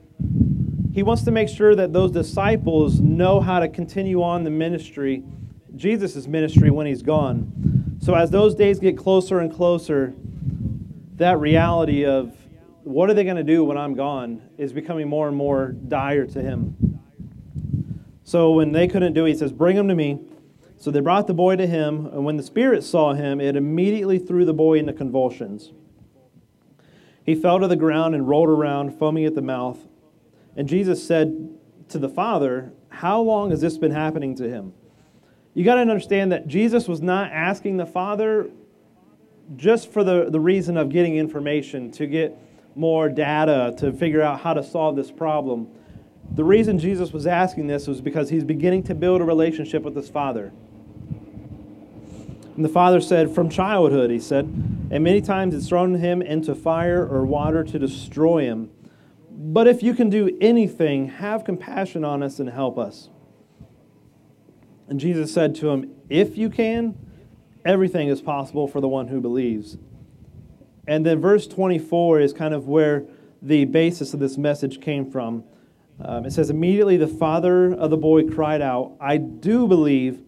He 0.94 1.04
wants 1.04 1.24
to 1.24 1.32
make 1.32 1.50
sure 1.50 1.76
that 1.76 1.94
those 1.94 2.12
disciples 2.12 3.00
know 3.00 3.40
how 3.40 3.60
to 3.60 3.68
continue 3.68 4.24
on 4.24 4.44
the 4.44 4.50
ministry, 4.50 5.24
Jesus' 5.76 6.28
ministry, 6.28 6.72
when 6.72 6.88
he's 6.88 7.04
gone. 7.04 7.98
So 8.02 8.16
as 8.16 8.32
those 8.32 8.56
days 8.56 8.80
get 8.80 8.98
closer 8.98 9.40
and 9.40 9.54
closer, 9.54 10.14
that 11.18 11.40
reality 11.40 12.06
of 12.06 12.36
what 12.84 13.10
are 13.10 13.14
they 13.14 13.24
going 13.24 13.36
to 13.36 13.44
do 13.44 13.64
when 13.64 13.78
I'm 13.78 13.94
gone 13.94 14.42
is 14.58 14.74
becoming 14.74 15.08
more 15.08 15.28
and 15.28 15.38
more 15.38 15.74
dire 15.74 16.26
to 16.26 16.42
him. 16.42 17.00
So 18.24 18.52
when 18.52 18.72
they 18.72 18.88
couldn't 18.88 19.14
do 19.14 19.26
it, 19.26 19.30
he 19.30 19.38
says, 19.38 19.52
Bring 19.52 19.78
him 19.78 19.88
to 19.90 19.96
me. 19.96 20.20
So 20.78 20.92
they 20.92 21.02
brought 21.02 21.28
the 21.28 21.34
boy 21.34 21.58
to 21.58 21.68
him, 21.68 22.06
and 22.06 22.24
when 22.24 22.38
the 22.38 22.44
spirit 22.44 22.84
saw 22.84 23.14
him, 23.14 23.42
it 23.42 23.58
immediately 23.58 24.18
threw 24.18 24.46
the 24.46 24.54
boy 24.54 24.80
into 24.80 24.94
convulsions. 24.94 25.74
He 27.26 27.36
fell 27.36 27.60
to 27.60 27.68
the 27.68 27.76
ground 27.76 28.16
and 28.16 28.28
rolled 28.28 28.50
around, 28.50 28.98
foaming 28.98 29.26
at 29.26 29.36
the 29.36 29.42
mouth. 29.42 29.80
And 30.56 30.68
Jesus 30.68 31.06
said 31.06 31.50
to 31.90 32.00
the 32.00 32.10
father, 32.10 32.72
How 32.90 33.22
long 33.22 33.52
has 33.52 33.62
this 33.62 33.78
been 33.78 33.92
happening 33.92 34.36
to 34.36 34.50
him? 34.50 34.74
You 35.54 35.64
got 35.64 35.76
to 35.76 35.82
understand 35.82 36.32
that 36.32 36.48
Jesus 36.48 36.88
was 36.88 37.02
not 37.02 37.32
asking 37.32 37.78
the 37.78 37.86
father 37.86 38.50
just 39.56 39.92
for 39.92 40.04
the, 40.04 40.30
the 40.30 40.40
reason 40.40 40.78
of 40.78 40.90
getting 40.90 41.16
information, 41.16 41.92
to 41.92 42.06
get 42.06 42.38
more 42.76 43.10
data, 43.10 43.74
to 43.80 43.92
figure 43.92 44.22
out 44.22 44.42
how 44.42 44.54
to 44.54 44.64
solve 44.64 44.96
this 44.96 45.12
problem. 45.12 45.68
The 46.36 46.44
reason 46.44 46.78
Jesus 46.78 47.12
was 47.12 47.26
asking 47.26 47.68
this 47.68 47.88
was 47.88 48.02
because 48.02 48.30
he's 48.30 48.44
beginning 48.44 48.84
to 48.84 48.96
build 48.96 49.22
a 49.22 49.24
relationship 49.24 49.84
with 49.84 49.96
his 49.96 50.10
father. 50.10 50.54
And 52.56 52.64
the 52.64 52.70
father 52.70 53.02
said, 53.02 53.34
From 53.34 53.50
childhood, 53.50 54.12
he 54.12 54.20
said, 54.20 54.46
and 54.92 55.04
many 55.04 55.22
times 55.22 55.56
it's 55.56 55.68
thrown 55.68 55.96
him 55.96 56.22
into 56.22 56.54
fire 56.54 57.08
or 57.08 57.26
water 57.26 57.64
to 57.64 57.80
destroy 57.80 58.44
him. 58.44 58.70
But 59.42 59.70
if 59.70 59.82
you 59.82 59.94
can 59.94 60.10
do 60.10 60.38
anything, 60.42 61.08
have 61.08 61.46
compassion 61.46 62.04
on 62.04 62.22
us 62.22 62.40
and 62.40 62.50
help 62.50 62.78
us. 62.78 63.08
And 64.90 65.00
Jesus 65.00 65.34
said 65.34 65.56
to 65.56 65.70
him, 65.70 65.96
If 66.10 66.38
you 66.38 66.50
can, 66.50 66.98
everything 67.64 68.10
is 68.10 68.22
possible 68.22 68.68
for 68.68 68.82
the 68.82 68.90
one 68.90 69.08
who 69.08 69.22
believes. 69.22 69.78
And 70.86 71.06
then 71.06 71.22
verse 71.22 71.48
24 71.48 72.20
is 72.20 72.34
kind 72.34 72.54
of 72.54 72.68
where 72.68 73.06
the 73.42 73.64
basis 73.64 74.14
of 74.14 74.20
this 74.20 74.38
message 74.38 74.82
came 74.82 75.10
from. 75.10 75.46
Um, 76.04 76.26
it 76.26 76.32
says, 76.32 76.50
Immediately 76.50 76.98
the 76.98 77.08
father 77.08 77.74
of 77.74 77.92
the 77.92 77.98
boy 77.98 78.28
cried 78.28 78.62
out, 78.62 78.98
I 79.00 79.16
do 79.16 79.70
believe, 79.70 80.22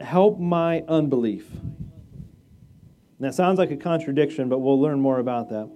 help 0.00 0.38
my 0.38 0.84
unbelief. 0.88 1.52
And 1.52 1.68
that 3.18 3.34
sounds 3.34 3.58
like 3.58 3.70
a 3.70 3.76
contradiction, 3.76 4.48
but 4.48 4.60
we'll 4.60 4.80
learn 4.80 5.00
more 5.00 5.18
about 5.18 5.50
that. 5.50 5.70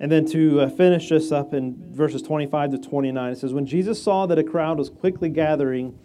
And 0.00 0.12
then 0.12 0.26
to 0.26 0.60
uh, 0.60 0.68
finish 0.68 1.08
this 1.08 1.32
up 1.32 1.52
in 1.52 1.92
verses 1.92 2.22
25 2.22 2.70
to 2.72 2.78
29, 2.78 3.32
it 3.32 3.38
says, 3.38 3.52
When 3.52 3.66
Jesus 3.66 4.00
saw 4.00 4.26
that 4.26 4.38
a 4.38 4.44
crowd 4.44 4.78
was 4.78 4.90
quickly 4.90 5.28
gathering, 5.28 5.98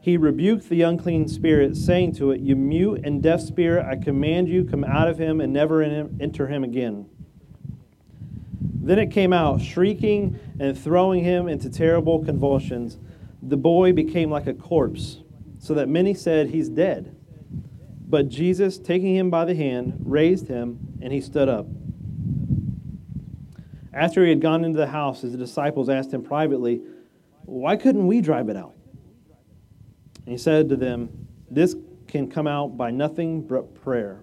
he 0.00 0.16
rebuked 0.16 0.68
the 0.68 0.82
unclean 0.82 1.28
spirit, 1.28 1.76
saying 1.76 2.14
to 2.16 2.30
it, 2.30 2.40
You 2.40 2.56
mute 2.56 3.00
and 3.04 3.22
deaf 3.22 3.40
spirit, 3.40 3.86
I 3.86 3.96
command 3.96 4.48
you, 4.48 4.64
come 4.64 4.84
out 4.84 5.08
of 5.08 5.18
him 5.18 5.40
and 5.40 5.52
never 5.52 5.82
enter 5.82 6.46
him 6.46 6.62
again. 6.62 7.06
Then 8.60 8.98
it 8.98 9.10
came 9.10 9.32
out, 9.32 9.60
shrieking 9.60 10.38
and 10.60 10.78
throwing 10.78 11.24
him 11.24 11.48
into 11.48 11.70
terrible 11.70 12.24
convulsions. 12.24 12.98
The 13.42 13.56
boy 13.56 13.92
became 13.92 14.30
like 14.30 14.46
a 14.46 14.54
corpse, 14.54 15.22
so 15.58 15.74
that 15.74 15.88
many 15.88 16.14
said, 16.14 16.50
He's 16.50 16.68
dead. 16.68 17.14
But 18.08 18.28
Jesus, 18.28 18.78
taking 18.78 19.14
him 19.14 19.30
by 19.30 19.44
the 19.44 19.54
hand, 19.54 20.00
raised 20.04 20.48
him, 20.48 20.98
and 21.02 21.12
he 21.12 21.20
stood 21.20 21.48
up. 21.48 21.66
After 23.98 24.22
he 24.22 24.30
had 24.30 24.40
gone 24.40 24.64
into 24.64 24.78
the 24.78 24.86
house, 24.86 25.22
his 25.22 25.34
disciples 25.34 25.88
asked 25.88 26.14
him 26.14 26.22
privately, 26.22 26.82
Why 27.46 27.74
couldn't 27.74 28.06
we 28.06 28.20
drive 28.20 28.48
it 28.48 28.56
out? 28.56 28.74
And 30.24 30.28
he 30.28 30.38
said 30.38 30.68
to 30.68 30.76
them, 30.76 31.26
This 31.50 31.74
can 32.06 32.30
come 32.30 32.46
out 32.46 32.76
by 32.76 32.92
nothing 32.92 33.42
but 33.42 33.74
prayer. 33.74 34.20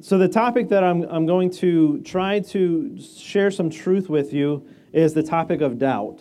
So, 0.00 0.16
the 0.16 0.28
topic 0.28 0.70
that 0.70 0.82
I'm, 0.82 1.02
I'm 1.02 1.26
going 1.26 1.50
to 1.54 2.00
try 2.02 2.40
to 2.40 2.98
share 2.98 3.50
some 3.50 3.68
truth 3.68 4.08
with 4.08 4.32
you 4.32 4.66
is 4.92 5.12
the 5.12 5.22
topic 5.22 5.60
of 5.60 5.78
doubt. 5.78 6.20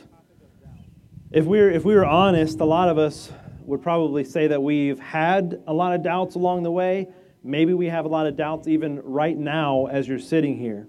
If 1.31 1.45
we 1.45 1.59
were, 1.59 1.69
if 1.69 1.85
we 1.85 1.95
were 1.95 2.05
honest, 2.05 2.59
a 2.59 2.65
lot 2.65 2.89
of 2.89 2.97
us 2.97 3.31
would 3.61 3.81
probably 3.81 4.25
say 4.25 4.47
that 4.47 4.61
we've 4.61 4.99
had 4.99 5.61
a 5.65 5.73
lot 5.73 5.93
of 5.93 6.03
doubts 6.03 6.35
along 6.35 6.63
the 6.63 6.71
way. 6.71 7.07
Maybe 7.43 7.73
we 7.73 7.87
have 7.87 8.05
a 8.05 8.07
lot 8.07 8.27
of 8.27 8.35
doubts 8.35 8.67
even 8.67 9.01
right 9.01 9.37
now 9.37 9.85
as 9.85 10.07
you're 10.07 10.19
sitting 10.19 10.57
here. 10.57 10.87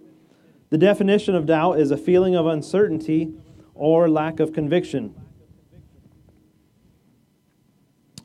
The 0.70 0.78
definition 0.78 1.34
of 1.34 1.46
doubt 1.46 1.80
is 1.80 1.90
a 1.90 1.96
feeling 1.96 2.34
of 2.34 2.46
uncertainty 2.46 3.32
or 3.74 4.08
lack 4.08 4.40
of 4.40 4.52
conviction. 4.52 5.14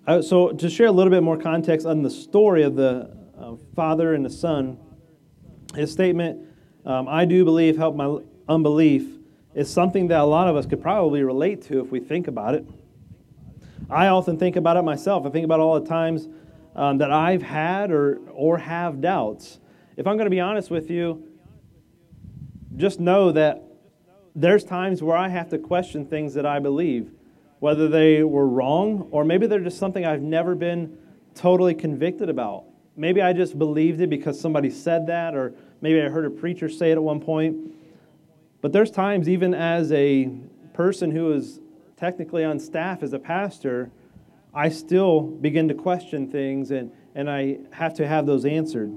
Uh, 0.06 0.22
so, 0.22 0.52
to 0.52 0.70
share 0.70 0.88
a 0.88 0.92
little 0.92 1.12
bit 1.12 1.24
more 1.24 1.38
context 1.38 1.88
on 1.88 2.02
the 2.02 2.10
story 2.10 2.64
of 2.64 2.76
the 2.76 3.16
uh, 3.38 3.56
father 3.74 4.14
and 4.14 4.26
the 4.26 4.30
son, 4.30 4.78
his 5.76 5.92
statement, 5.94 6.46
um, 6.86 7.08
I 7.08 7.24
do 7.24 7.46
believe, 7.46 7.78
help 7.78 7.96
my 7.96 8.18
unbelief, 8.50 9.08
is 9.56 9.70
something 9.70 10.08
that 10.08 10.20
a 10.20 10.26
lot 10.26 10.50
of 10.50 10.58
us 10.58 10.66
could 10.66 10.82
probably 10.82 11.24
relate 11.24 11.62
to 11.64 11.80
if 11.80 11.92
we 11.92 12.02
think 12.02 12.28
about 12.28 12.56
it. 12.56 12.66
I 13.90 14.08
often 14.08 14.38
think 14.38 14.58
about 14.58 14.76
it 14.76 14.82
myself. 14.82 15.26
I 15.26 15.30
think 15.30 15.46
about 15.46 15.62
all 15.62 15.80
the 15.80 15.88
times 15.88 16.28
um, 16.76 16.98
that 16.98 17.12
I've 17.12 17.42
had 17.42 17.92
or, 17.92 18.20
or 18.32 18.58
have 18.58 19.02
doubts. 19.02 19.60
If 19.96 20.08
I'm 20.08 20.16
going 20.16 20.26
to 20.26 20.32
be 20.32 20.40
honest 20.40 20.72
with 20.72 20.90
you, 20.90 21.24
just 22.76 23.00
know 23.00 23.32
that 23.32 23.64
there's 24.36 24.64
times 24.64 25.04
where 25.04 25.16
I 25.16 25.30
have 25.30 25.50
to 25.50 25.60
question 25.60 26.06
things 26.06 26.34
that 26.34 26.46
I 26.46 26.60
believe, 26.60 27.12
whether 27.60 27.88
they 27.88 28.24
were 28.24 28.48
wrong 28.48 29.08
or 29.12 29.24
maybe 29.24 29.46
they're 29.46 29.60
just 29.60 29.78
something 29.78 30.06
I've 30.06 30.22
never 30.22 30.56
been 30.56 30.98
totally 31.36 31.76
convicted 31.76 32.30
about. 32.30 32.66
Maybe 32.96 33.22
I 33.22 33.34
just 33.34 33.58
believed 33.58 34.02
it 34.02 34.10
because 34.10 34.40
somebody 34.40 34.70
said 34.70 35.08
that, 35.08 35.36
or 35.36 35.54
maybe 35.82 36.02
I 36.02 36.10
heard 36.10 36.26
a 36.26 36.30
preacher 36.30 36.70
say 36.70 36.92
it 36.92 36.94
at 36.94 37.04
one 37.04 37.20
point. 37.20 37.58
But 38.62 38.72
there's 38.72 38.92
times, 38.92 39.28
even 39.28 39.54
as 39.54 39.92
a 39.92 40.30
person 40.74 41.12
who 41.12 41.34
is 41.34 41.60
technically 41.98 42.44
on 42.44 42.60
staff 42.60 43.04
as 43.04 43.14
a 43.14 43.20
pastor, 43.20 43.92
I 44.54 44.70
still 44.70 45.22
begin 45.22 45.68
to 45.70 45.74
question 45.74 46.30
things 46.30 46.72
and, 46.72 46.92
and 47.16 47.30
I 47.30 47.58
have 47.72 47.96
to 47.96 48.08
have 48.08 48.26
those 48.26 48.46
answered. 48.46 48.94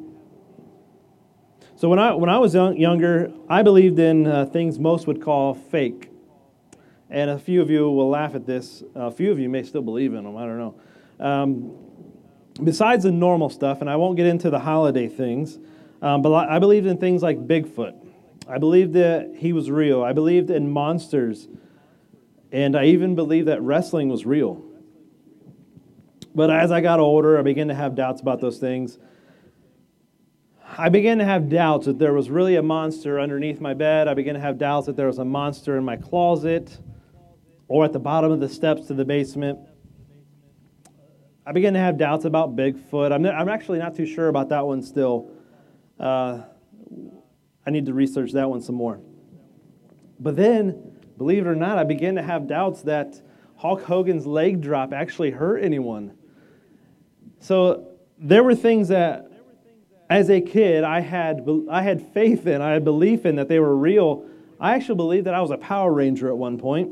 So 1.77 1.89
when 1.89 1.99
I, 1.99 2.15
when 2.15 2.31
I 2.31 2.39
was 2.39 2.55
young, 2.55 2.77
younger, 2.77 3.33
I 3.49 3.63
believed 3.63 3.99
in 3.99 4.27
uh, 4.27 4.47
things 4.47 4.79
most 4.79 5.07
would 5.07 5.23
call 5.23 5.55
fake. 5.55 6.11
And 7.11 7.31
a 7.31 7.39
few 7.39 7.63
of 7.63 7.71
you 7.71 7.91
will 7.91 8.09
laugh 8.09 8.35
at 8.35 8.47
this. 8.47 8.83
A 8.95 9.11
few 9.11 9.31
of 9.31 9.39
you 9.39 9.49
may 9.49 9.63
still 9.63 9.83
believe 9.83 10.15
in 10.15 10.25
them. 10.25 10.37
I 10.37 10.47
don't 10.47 10.59
know. 10.59 10.75
Um, 11.21 11.77
besides 12.63 13.05
the 13.05 13.13
normal 13.13 13.49
stuff, 13.49 13.81
and 13.81 13.89
I 13.89 13.97
won't 13.97 14.17
get 14.17 14.27
into 14.27 14.51
the 14.51 14.59
holiday 14.59 15.07
things, 15.09 15.59
um, 16.03 16.23
but 16.23 16.33
I 16.35 16.59
believed 16.59 16.87
in 16.87 16.99
things 16.99 17.23
like 17.23 17.47
Bigfoot. 17.47 17.95
I 18.49 18.59
believed 18.59 18.95
that 18.95 19.35
he 19.37 19.53
was 19.53 19.71
real. 19.71 20.03
I 20.03 20.13
believed 20.13 20.51
in 20.51 20.71
monsters. 20.71 21.49
And 22.53 22.77
I 22.77 22.87
even 22.87 23.15
believed 23.15 23.49
that 23.49 23.61
wrestling 23.63 24.09
was 24.09 24.25
real. 24.25 24.63
But 26.37 26.51
as 26.51 26.71
I 26.71 26.83
got 26.83 27.01
older, 27.01 27.39
I 27.39 27.43
began 27.43 27.69
to 27.69 27.75
have 27.75 27.95
doubts 27.95 28.21
about 28.21 28.43
those 28.43 28.59
things. 28.59 28.99
I 30.77 30.91
began 30.91 31.17
to 31.17 31.25
have 31.25 31.49
doubts 31.49 31.87
that 31.87 31.99
there 31.99 32.13
was 32.13 32.29
really 32.29 32.57
a 32.57 32.63
monster 32.63 33.19
underneath 33.19 33.59
my 33.59 33.73
bed. 33.73 34.07
I 34.07 34.13
began 34.13 34.35
to 34.35 34.41
have 34.41 34.59
doubts 34.59 34.85
that 34.87 34.97
there 34.97 35.07
was 35.07 35.17
a 35.17 35.25
monster 35.25 35.79
in 35.79 35.85
my 35.85 35.97
closet 35.97 36.79
or 37.69 37.87
at 37.87 37.95
the 37.95 37.99
bottom 37.99 38.31
of 38.33 38.41
the 38.41 38.51
steps 38.51 38.87
to 38.89 38.93
the 38.93 39.05
basement. 39.05 39.61
I 41.47 41.53
began 41.53 41.73
to 41.73 41.79
have 41.79 41.97
doubts 41.97 42.27
about 42.27 42.55
Bigfoot. 42.55 43.13
I'm, 43.13 43.25
I'm 43.25 43.49
actually 43.49 43.79
not 43.79 43.95
too 43.95 44.05
sure 44.05 44.29
about 44.29 44.51
that 44.51 44.67
one 44.67 44.83
still. 44.83 45.31
Uh, 45.99 46.43
I 47.67 47.71
need 47.71 47.87
to 47.87 47.95
research 47.95 48.33
that 48.33 48.51
one 48.51 48.61
some 48.61 48.75
more. 48.75 49.01
But 50.21 50.37
then, 50.37 50.99
believe 51.17 51.47
it 51.47 51.49
or 51.49 51.57
not, 51.57 51.79
I 51.79 51.85
began 51.85 52.15
to 52.17 52.23
have 52.23 52.47
doubts 52.47 52.83
that 52.83 53.23
Hulk 53.57 53.85
Hogan's 53.85 54.27
leg 54.27 54.61
drop 54.61 54.93
actually 54.93 55.31
hurt 55.31 55.65
anyone. 55.65 56.13
So 57.47 57.87
there 58.19 58.43
were 58.43 58.57
things 58.57 58.89
that, 58.89 59.31
as 60.11 60.31
a 60.31 60.41
kid, 60.41 60.83
I 60.83 60.99
had, 60.99 61.49
I 61.71 61.81
had 61.81 62.13
faith 62.13 62.45
in, 62.45 62.61
I 62.61 62.73
had 62.73 62.83
belief 62.83 63.25
in 63.25 63.37
that 63.37 63.47
they 63.47 63.61
were 63.61 63.77
real. 63.77 64.27
I 64.59 64.75
actually 64.75 64.97
believed 64.97 65.27
that 65.27 65.35
I 65.35 65.41
was 65.41 65.53
a 65.53 65.57
Power 65.57 65.93
Ranger 65.93 66.27
at 66.27 66.37
one 66.37 66.59
point 66.59 66.91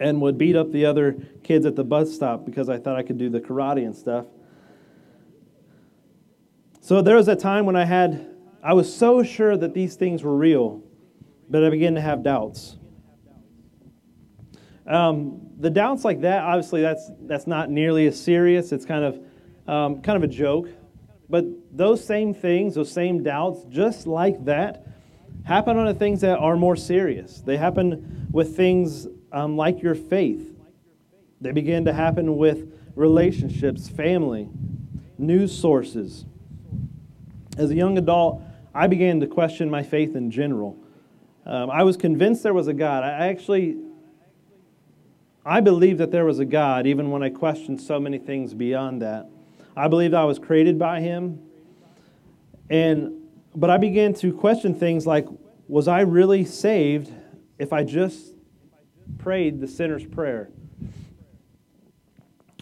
and 0.00 0.22
would 0.22 0.38
beat 0.38 0.56
up 0.56 0.72
the 0.72 0.86
other 0.86 1.18
kids 1.42 1.66
at 1.66 1.76
the 1.76 1.84
bus 1.84 2.10
stop 2.10 2.46
because 2.46 2.70
I 2.70 2.78
thought 2.78 2.96
I 2.96 3.02
could 3.02 3.18
do 3.18 3.28
the 3.28 3.38
karate 3.38 3.84
and 3.84 3.94
stuff. 3.94 4.24
So 6.80 7.02
there 7.02 7.16
was 7.16 7.28
a 7.28 7.36
time 7.36 7.66
when 7.66 7.76
I 7.76 7.84
had, 7.84 8.34
I 8.62 8.72
was 8.72 8.96
so 8.96 9.22
sure 9.22 9.58
that 9.58 9.74
these 9.74 9.94
things 9.94 10.22
were 10.22 10.34
real, 10.34 10.82
but 11.50 11.62
I 11.62 11.68
began 11.68 11.96
to 11.96 12.00
have 12.00 12.22
doubts. 12.22 12.77
Um, 14.88 15.50
the 15.58 15.70
doubts 15.70 16.02
like 16.02 16.22
that, 16.22 16.42
obviously, 16.42 16.80
that's 16.80 17.10
that's 17.20 17.46
not 17.46 17.70
nearly 17.70 18.06
as 18.06 18.20
serious. 18.20 18.72
It's 18.72 18.86
kind 18.86 19.04
of 19.04 19.20
um, 19.68 20.00
kind 20.00 20.16
of 20.16 20.28
a 20.28 20.32
joke, 20.32 20.68
but 21.28 21.44
those 21.70 22.02
same 22.02 22.32
things, 22.32 22.74
those 22.74 22.90
same 22.90 23.22
doubts, 23.22 23.64
just 23.68 24.06
like 24.06 24.42
that, 24.46 24.86
happen 25.44 25.76
on 25.76 25.86
the 25.86 25.94
things 25.94 26.22
that 26.22 26.38
are 26.38 26.56
more 26.56 26.74
serious. 26.74 27.42
They 27.42 27.58
happen 27.58 28.28
with 28.32 28.56
things 28.56 29.06
um, 29.30 29.56
like 29.56 29.82
your 29.82 29.94
faith. 29.94 30.54
They 31.40 31.52
begin 31.52 31.84
to 31.84 31.92
happen 31.92 32.38
with 32.38 32.72
relationships, 32.96 33.88
family, 33.88 34.48
news 35.18 35.56
sources. 35.56 36.24
As 37.58 37.70
a 37.70 37.74
young 37.74 37.98
adult, 37.98 38.42
I 38.74 38.86
began 38.86 39.20
to 39.20 39.26
question 39.26 39.68
my 39.68 39.82
faith 39.82 40.16
in 40.16 40.30
general. 40.30 40.76
Um, 41.44 41.70
I 41.70 41.82
was 41.82 41.96
convinced 41.96 42.42
there 42.42 42.54
was 42.54 42.68
a 42.68 42.74
God. 42.74 43.04
I 43.04 43.28
actually, 43.28 43.76
I 45.44 45.60
believed 45.60 45.98
that 46.00 46.10
there 46.10 46.24
was 46.24 46.38
a 46.38 46.44
God, 46.44 46.86
even 46.86 47.10
when 47.10 47.22
I 47.22 47.30
questioned 47.30 47.80
so 47.80 47.98
many 47.98 48.18
things 48.18 48.54
beyond 48.54 49.02
that. 49.02 49.28
I 49.76 49.88
believed 49.88 50.14
I 50.14 50.24
was 50.24 50.38
created 50.38 50.78
by 50.78 51.00
Him, 51.00 51.40
and 52.68 53.14
but 53.54 53.70
I 53.70 53.76
began 53.76 54.14
to 54.14 54.32
question 54.32 54.74
things 54.74 55.06
like, 55.06 55.26
was 55.68 55.88
I 55.88 56.00
really 56.00 56.44
saved 56.44 57.12
if 57.58 57.72
I 57.72 57.82
just 57.82 58.34
prayed 59.18 59.60
the 59.60 59.66
sinner's 59.66 60.04
prayer. 60.04 60.50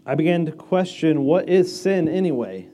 I 0.07 0.15
began 0.15 0.47
to 0.47 0.53
question 0.53 1.23
what 1.25 1.49
is 1.49 1.81
sin 1.81 2.09
anyway? 2.09 2.69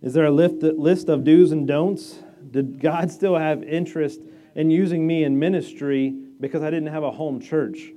Is 0.00 0.14
there 0.14 0.24
a 0.24 0.30
list 0.30 1.08
of 1.08 1.24
do's 1.24 1.52
and 1.52 1.66
don'ts? 1.66 2.20
Did 2.50 2.80
God 2.80 3.10
still 3.10 3.36
have 3.36 3.62
interest 3.62 4.20
in 4.54 4.70
using 4.70 5.06
me 5.06 5.24
in 5.24 5.38
ministry 5.38 6.14
because 6.40 6.62
I 6.62 6.70
didn't 6.70 6.88
have 6.88 7.02
a 7.02 7.10
home 7.10 7.40
church? 7.40 7.90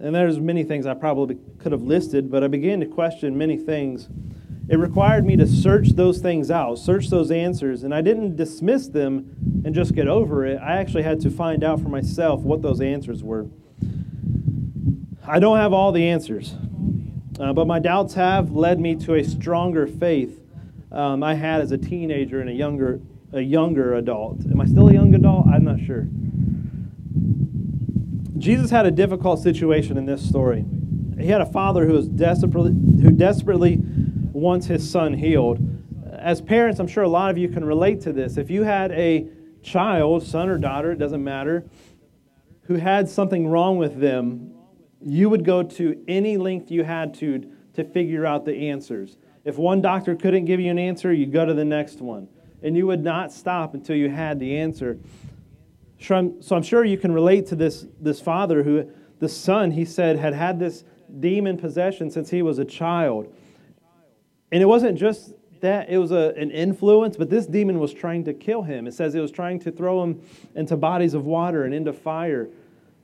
And 0.00 0.14
there's 0.14 0.40
many 0.40 0.64
things 0.64 0.86
I 0.86 0.94
probably 0.94 1.38
could 1.58 1.72
have 1.72 1.82
listed, 1.82 2.30
but 2.30 2.42
I 2.42 2.48
began 2.48 2.80
to 2.80 2.86
question 2.86 3.36
many 3.36 3.56
things. 3.56 4.08
It 4.68 4.78
required 4.78 5.26
me 5.26 5.36
to 5.36 5.46
search 5.46 5.90
those 5.90 6.18
things 6.18 6.50
out, 6.50 6.78
search 6.78 7.08
those 7.08 7.30
answers, 7.30 7.82
and 7.82 7.94
I 7.94 8.00
didn't 8.00 8.36
dismiss 8.36 8.88
them 8.88 9.62
and 9.64 9.74
just 9.74 9.94
get 9.94 10.08
over 10.08 10.46
it. 10.46 10.58
I 10.62 10.76
actually 10.76 11.02
had 11.02 11.20
to 11.22 11.30
find 11.30 11.64
out 11.64 11.80
for 11.80 11.88
myself 11.88 12.40
what 12.40 12.62
those 12.62 12.80
answers 12.80 13.22
were. 13.22 13.48
I 15.26 15.38
don't 15.38 15.58
have 15.58 15.72
all 15.72 15.92
the 15.92 16.08
answers, 16.08 16.54
uh, 17.38 17.52
but 17.52 17.66
my 17.66 17.78
doubts 17.78 18.14
have 18.14 18.52
led 18.52 18.80
me 18.80 18.94
to 18.96 19.14
a 19.14 19.24
stronger 19.24 19.86
faith 19.86 20.40
um, 20.92 21.22
I 21.22 21.34
had 21.34 21.60
as 21.60 21.72
a 21.72 21.78
teenager 21.78 22.40
and 22.40 22.50
a 22.50 22.52
younger, 22.52 23.00
a 23.32 23.40
younger 23.40 23.94
adult. 23.94 24.44
Am 24.46 24.60
I 24.60 24.66
still 24.66 24.88
a 24.88 24.92
young 24.92 25.14
adult? 25.14 25.46
I'm 25.48 25.64
not 25.64 25.80
sure. 25.80 26.06
Jesus 28.42 28.72
had 28.72 28.86
a 28.86 28.90
difficult 28.90 29.38
situation 29.38 29.96
in 29.96 30.04
this 30.04 30.28
story. 30.28 30.64
He 31.16 31.28
had 31.28 31.40
a 31.40 31.46
father 31.46 31.86
who 31.86 31.92
was 31.92 32.08
desperately, 32.08 32.72
who 32.72 33.12
desperately 33.12 33.78
wants 34.32 34.66
his 34.66 34.90
son 34.90 35.14
healed. 35.14 35.60
As 36.12 36.40
parents, 36.40 36.80
I'm 36.80 36.88
sure 36.88 37.04
a 37.04 37.08
lot 37.08 37.30
of 37.30 37.38
you 37.38 37.48
can 37.48 37.64
relate 37.64 38.00
to 38.00 38.12
this. 38.12 38.36
If 38.36 38.50
you 38.50 38.64
had 38.64 38.90
a 38.90 39.28
child, 39.62 40.26
son 40.26 40.48
or 40.48 40.58
daughter, 40.58 40.90
it 40.90 40.98
doesn't 40.98 41.22
matter, 41.22 41.70
who 42.62 42.74
had 42.74 43.08
something 43.08 43.46
wrong 43.46 43.78
with 43.78 44.00
them, 44.00 44.52
you 45.00 45.30
would 45.30 45.44
go 45.44 45.62
to 45.62 46.04
any 46.08 46.36
length 46.36 46.68
you 46.68 46.82
had 46.82 47.14
to 47.14 47.48
to 47.74 47.84
figure 47.84 48.26
out 48.26 48.44
the 48.44 48.70
answers. 48.70 49.18
If 49.44 49.56
one 49.56 49.80
doctor 49.80 50.16
couldn't 50.16 50.46
give 50.46 50.58
you 50.58 50.72
an 50.72 50.80
answer, 50.80 51.12
you'd 51.12 51.32
go 51.32 51.44
to 51.44 51.54
the 51.54 51.64
next 51.64 52.00
one. 52.00 52.26
And 52.60 52.76
you 52.76 52.88
would 52.88 53.04
not 53.04 53.32
stop 53.32 53.74
until 53.74 53.94
you 53.94 54.08
had 54.08 54.40
the 54.40 54.58
answer. 54.58 54.98
So 56.02 56.56
I'm, 56.56 56.62
sure 56.62 56.84
you 56.84 56.98
can 56.98 57.12
relate 57.12 57.46
to 57.48 57.56
this, 57.56 57.86
this 58.00 58.20
father 58.20 58.62
who, 58.62 58.90
the 59.20 59.28
son, 59.28 59.70
he 59.70 59.84
said, 59.84 60.18
had 60.18 60.34
had 60.34 60.58
this 60.58 60.84
demon 61.20 61.56
possession 61.56 62.10
since 62.10 62.30
he 62.30 62.42
was 62.42 62.58
a 62.58 62.64
child. 62.64 63.32
And 64.50 64.62
it 64.62 64.66
wasn't 64.66 64.98
just 64.98 65.32
that, 65.60 65.88
it 65.88 65.98
was 65.98 66.10
a, 66.10 66.34
an 66.36 66.50
influence, 66.50 67.16
but 67.16 67.30
this 67.30 67.46
demon 67.46 67.78
was 67.78 67.94
trying 67.94 68.24
to 68.24 68.34
kill 68.34 68.62
him. 68.62 68.88
It 68.88 68.94
says 68.94 69.14
it 69.14 69.20
was 69.20 69.30
trying 69.30 69.60
to 69.60 69.70
throw 69.70 70.02
him 70.02 70.20
into 70.56 70.76
bodies 70.76 71.14
of 71.14 71.24
water 71.24 71.64
and 71.64 71.72
into 71.72 71.92
fire. 71.92 72.48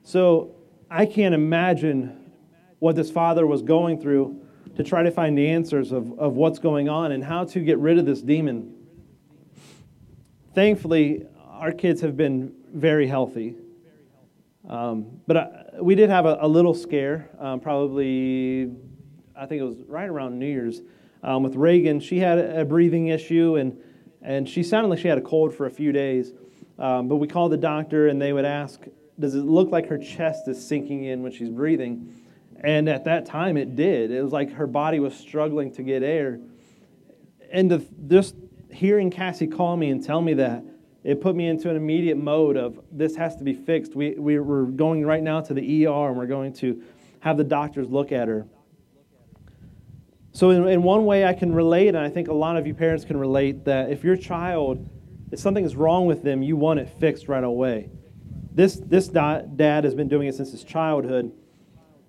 So 0.03 0.55
I 0.91 1.05
can't 1.05 1.33
imagine 1.33 2.31
what 2.79 2.97
this 2.97 3.09
father 3.09 3.47
was 3.47 3.61
going 3.61 4.01
through 4.01 4.41
to 4.75 4.83
try 4.83 5.03
to 5.03 5.11
find 5.11 5.37
the 5.37 5.47
answers 5.47 5.93
of, 5.93 6.19
of 6.19 6.33
what's 6.33 6.59
going 6.59 6.89
on 6.89 7.13
and 7.13 7.23
how 7.23 7.45
to 7.45 7.59
get 7.61 7.77
rid 7.79 7.97
of 7.97 8.05
this 8.05 8.21
demon. 8.21 8.75
Thankfully, 10.53 11.25
our 11.47 11.71
kids 11.71 12.01
have 12.01 12.17
been 12.17 12.53
very 12.73 13.07
healthy. 13.07 13.55
Um, 14.67 15.21
but 15.25 15.37
I, 15.37 15.63
we 15.81 15.95
did 15.95 16.09
have 16.09 16.25
a, 16.25 16.37
a 16.41 16.47
little 16.47 16.73
scare, 16.73 17.29
um, 17.39 17.59
probably, 17.59 18.71
I 19.35 19.45
think 19.45 19.61
it 19.61 19.65
was 19.65 19.77
right 19.87 20.07
around 20.07 20.37
New 20.37 20.47
Year's, 20.47 20.81
um, 21.23 21.43
with 21.43 21.55
Reagan. 21.55 21.99
She 21.99 22.19
had 22.19 22.37
a, 22.37 22.65
breathing 22.65 23.07
issue, 23.07 23.55
and, 23.55 23.77
and 24.21 24.47
she 24.47 24.63
sounded 24.63 24.89
like 24.89 24.99
she 24.99 25.07
had 25.07 25.17
a 25.17 25.21
cold 25.21 25.53
for 25.53 25.65
a 25.65 25.71
few 25.71 25.91
days. 25.91 26.33
Um, 26.77 27.07
but 27.07 27.17
we 27.17 27.27
called 27.27 27.51
the 27.51 27.57
doctor, 27.57 28.07
and 28.07 28.21
they 28.21 28.31
would 28.31 28.45
ask, 28.45 28.81
Does 29.19 29.35
it 29.35 29.43
look 29.43 29.69
like 29.71 29.87
her 29.87 29.97
chest 29.97 30.47
is 30.47 30.65
sinking 30.65 31.05
in 31.05 31.23
when 31.23 31.31
she's 31.31 31.49
breathing? 31.49 32.15
And 32.61 32.89
at 32.89 33.05
that 33.05 33.25
time, 33.25 33.57
it 33.57 33.75
did. 33.75 34.11
It 34.11 34.21
was 34.21 34.33
like 34.33 34.51
her 34.53 34.67
body 34.67 34.99
was 34.99 35.13
struggling 35.15 35.71
to 35.73 35.83
get 35.83 36.03
air. 36.03 36.39
And 37.51 37.71
the, 37.71 37.85
just 38.07 38.35
hearing 38.71 39.09
Cassie 39.09 39.47
call 39.47 39.75
me 39.77 39.89
and 39.89 40.03
tell 40.03 40.21
me 40.21 40.35
that, 40.35 40.63
it 41.09 41.21
put 41.21 41.35
me 41.35 41.47
into 41.47 41.71
an 41.71 41.75
immediate 41.75 42.17
mode 42.17 42.55
of 42.55 42.79
this 42.91 43.15
has 43.15 43.35
to 43.37 43.43
be 43.43 43.53
fixed. 43.53 43.95
We, 43.95 44.11
we, 44.11 44.37
we're 44.37 44.65
going 44.65 45.03
right 45.03 45.23
now 45.23 45.41
to 45.41 45.55
the 45.55 45.87
ER 45.87 46.09
and 46.09 46.15
we're 46.15 46.27
going 46.27 46.53
to 46.53 46.83
have 47.21 47.35
the 47.35 47.43
doctors 47.43 47.89
look 47.89 48.11
at 48.11 48.27
her. 48.27 48.45
So, 50.33 50.51
in, 50.51 50.67
in 50.67 50.83
one 50.83 51.07
way, 51.07 51.25
I 51.25 51.33
can 51.33 51.51
relate, 51.51 51.87
and 51.87 51.97
I 51.97 52.09
think 52.09 52.27
a 52.27 52.33
lot 52.33 52.57
of 52.57 52.67
you 52.67 52.75
parents 52.75 53.05
can 53.05 53.17
relate, 53.17 53.65
that 53.65 53.89
if 53.89 54.03
your 54.03 54.15
child, 54.15 54.87
if 55.31 55.39
something 55.39 55.65
is 55.65 55.75
wrong 55.75 56.05
with 56.05 56.21
them, 56.21 56.43
you 56.43 56.55
want 56.55 56.79
it 56.79 56.87
fixed 56.99 57.27
right 57.27 57.43
away. 57.43 57.89
This, 58.53 58.75
this 58.75 59.07
dad 59.07 59.83
has 59.83 59.95
been 59.95 60.09
doing 60.09 60.27
it 60.27 60.35
since 60.35 60.51
his 60.51 60.63
childhood, 60.63 61.31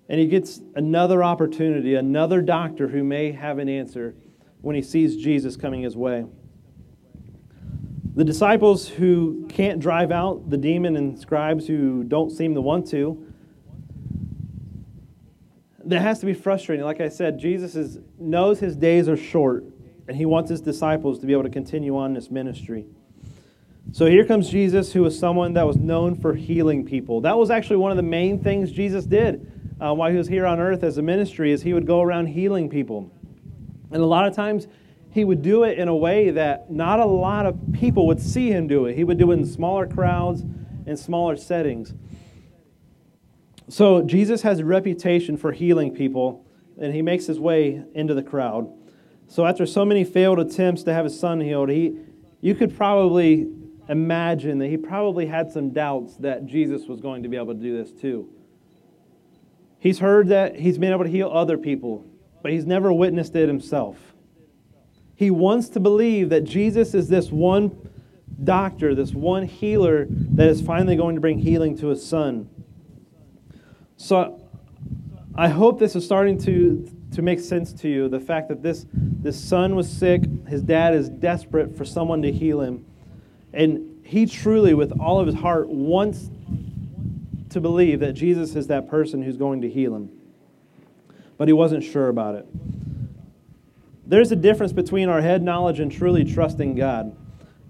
and 0.09 0.19
he 0.19 0.27
gets 0.27 0.61
another 0.75 1.23
opportunity, 1.23 1.95
another 1.95 2.39
doctor 2.39 2.87
who 2.87 3.03
may 3.03 3.31
have 3.31 3.57
an 3.57 3.67
answer 3.67 4.13
when 4.61 4.75
he 4.75 4.83
sees 4.83 5.17
Jesus 5.17 5.57
coming 5.57 5.81
his 5.81 5.97
way. 5.97 6.25
The 8.13 8.25
disciples 8.25 8.89
who 8.89 9.47
can't 9.47 9.79
drive 9.79 10.11
out 10.11 10.49
the 10.49 10.57
demon 10.57 10.97
and 10.97 11.17
scribes 11.17 11.65
who 11.65 12.03
don't 12.03 12.29
seem 12.29 12.53
to 12.55 12.61
want 12.61 12.87
to, 12.89 13.25
that 15.85 16.01
has 16.01 16.19
to 16.19 16.25
be 16.25 16.33
frustrating. 16.33 16.83
Like 16.83 16.99
I 16.99 17.07
said, 17.07 17.39
Jesus 17.39 17.75
is, 17.75 17.99
knows 18.19 18.59
his 18.59 18.75
days 18.75 19.07
are 19.07 19.17
short, 19.17 19.63
and 20.07 20.17
he 20.17 20.25
wants 20.25 20.49
his 20.49 20.59
disciples 20.59 21.19
to 21.19 21.25
be 21.25 21.31
able 21.31 21.43
to 21.43 21.49
continue 21.49 21.97
on 21.97 22.13
this 22.13 22.29
ministry. 22.29 22.85
So 23.93 24.05
here 24.05 24.25
comes 24.25 24.49
Jesus, 24.49 24.93
who 24.93 25.01
was 25.01 25.17
someone 25.17 25.53
that 25.53 25.65
was 25.65 25.77
known 25.77 26.15
for 26.15 26.33
healing 26.33 26.85
people. 26.85 27.21
That 27.21 27.37
was 27.37 27.49
actually 27.49 27.77
one 27.77 27.91
of 27.91 27.97
the 27.97 28.03
main 28.03 28.41
things 28.41 28.71
Jesus 28.71 29.05
did 29.05 29.51
uh, 29.81 29.93
while 29.93 30.11
he 30.11 30.17
was 30.17 30.27
here 30.27 30.45
on 30.45 30.59
earth 30.59 30.83
as 30.83 30.97
a 30.97 31.01
ministry, 31.01 31.51
is 31.51 31.63
he 31.63 31.73
would 31.73 31.87
go 31.87 32.01
around 32.01 32.27
healing 32.27 32.69
people. 32.69 33.09
And 33.91 34.01
a 34.01 34.05
lot 34.05 34.27
of 34.27 34.35
times, 34.35 34.67
he 35.11 35.25
would 35.25 35.41
do 35.41 35.63
it 35.63 35.77
in 35.77 35.87
a 35.87 35.95
way 35.95 36.31
that 36.31 36.71
not 36.71 36.99
a 36.99 37.05
lot 37.05 37.45
of 37.45 37.59
people 37.73 38.07
would 38.07 38.21
see 38.21 38.49
him 38.49 38.67
do 38.67 38.85
it. 38.85 38.95
He 38.95 39.03
would 39.03 39.17
do 39.17 39.31
it 39.31 39.35
in 39.35 39.45
smaller 39.45 39.85
crowds 39.85 40.41
and 40.41 40.97
smaller 40.97 41.35
settings. 41.35 41.93
So 43.67 44.01
Jesus 44.01 44.41
has 44.41 44.59
a 44.59 44.65
reputation 44.65 45.37
for 45.37 45.51
healing 45.51 45.93
people, 45.93 46.45
and 46.79 46.93
he 46.93 47.01
makes 47.01 47.25
his 47.25 47.39
way 47.39 47.83
into 47.93 48.13
the 48.13 48.23
crowd. 48.23 48.71
So 49.27 49.45
after 49.45 49.65
so 49.65 49.85
many 49.85 50.03
failed 50.03 50.39
attempts 50.39 50.83
to 50.83 50.93
have 50.93 51.05
his 51.05 51.19
son 51.19 51.39
healed, 51.39 51.69
he, 51.69 51.97
you 52.41 52.55
could 52.55 52.75
probably 52.75 53.47
imagine 53.89 54.59
that 54.59 54.67
he 54.67 54.77
probably 54.77 55.25
had 55.25 55.51
some 55.51 55.71
doubts 55.71 56.15
that 56.17 56.45
Jesus 56.45 56.87
was 56.87 57.01
going 57.01 57.23
to 57.23 57.29
be 57.29 57.35
able 57.35 57.53
to 57.53 57.59
do 57.59 57.77
this 57.77 57.91
too. 57.91 58.29
He's 59.79 59.99
heard 59.99 60.29
that 60.29 60.57
he's 60.57 60.77
been 60.77 60.93
able 60.93 61.03
to 61.03 61.09
heal 61.09 61.29
other 61.33 61.57
people, 61.57 62.05
but 62.41 62.51
he's 62.51 62.65
never 62.65 62.93
witnessed 62.93 63.35
it 63.35 63.47
himself. 63.47 64.10
He 65.21 65.29
wants 65.29 65.69
to 65.69 65.79
believe 65.79 66.29
that 66.29 66.45
Jesus 66.45 66.95
is 66.95 67.07
this 67.07 67.29
one 67.29 67.77
doctor, 68.43 68.95
this 68.95 69.13
one 69.13 69.45
healer 69.45 70.07
that 70.09 70.47
is 70.47 70.63
finally 70.63 70.95
going 70.95 71.13
to 71.13 71.21
bring 71.21 71.37
healing 71.37 71.77
to 71.77 71.89
his 71.89 72.03
son. 72.03 72.49
So 73.97 74.41
I 75.35 75.47
hope 75.49 75.77
this 75.77 75.95
is 75.95 76.03
starting 76.03 76.39
to, 76.39 76.91
to 77.13 77.21
make 77.21 77.39
sense 77.39 77.71
to 77.73 77.87
you. 77.87 78.09
The 78.09 78.19
fact 78.19 78.47
that 78.49 78.63
this, 78.63 78.87
this 78.91 79.39
son 79.39 79.75
was 79.75 79.87
sick, 79.87 80.23
his 80.47 80.63
dad 80.63 80.95
is 80.95 81.07
desperate 81.07 81.77
for 81.77 81.85
someone 81.85 82.23
to 82.23 82.31
heal 82.31 82.61
him. 82.61 82.83
And 83.53 84.03
he 84.03 84.25
truly, 84.25 84.73
with 84.73 84.91
all 84.99 85.19
of 85.19 85.27
his 85.27 85.35
heart, 85.35 85.69
wants 85.69 86.31
to 87.49 87.61
believe 87.61 87.99
that 87.99 88.13
Jesus 88.13 88.55
is 88.55 88.65
that 88.65 88.89
person 88.89 89.21
who's 89.21 89.37
going 89.37 89.61
to 89.61 89.69
heal 89.69 89.95
him. 89.95 90.09
But 91.37 91.47
he 91.47 91.53
wasn't 91.53 91.83
sure 91.83 92.07
about 92.07 92.33
it. 92.33 92.47
There's 94.11 94.33
a 94.33 94.35
difference 94.35 94.73
between 94.73 95.07
our 95.07 95.21
head 95.21 95.41
knowledge 95.41 95.79
and 95.79 95.89
truly 95.89 96.25
trusting 96.25 96.75
God. 96.75 97.15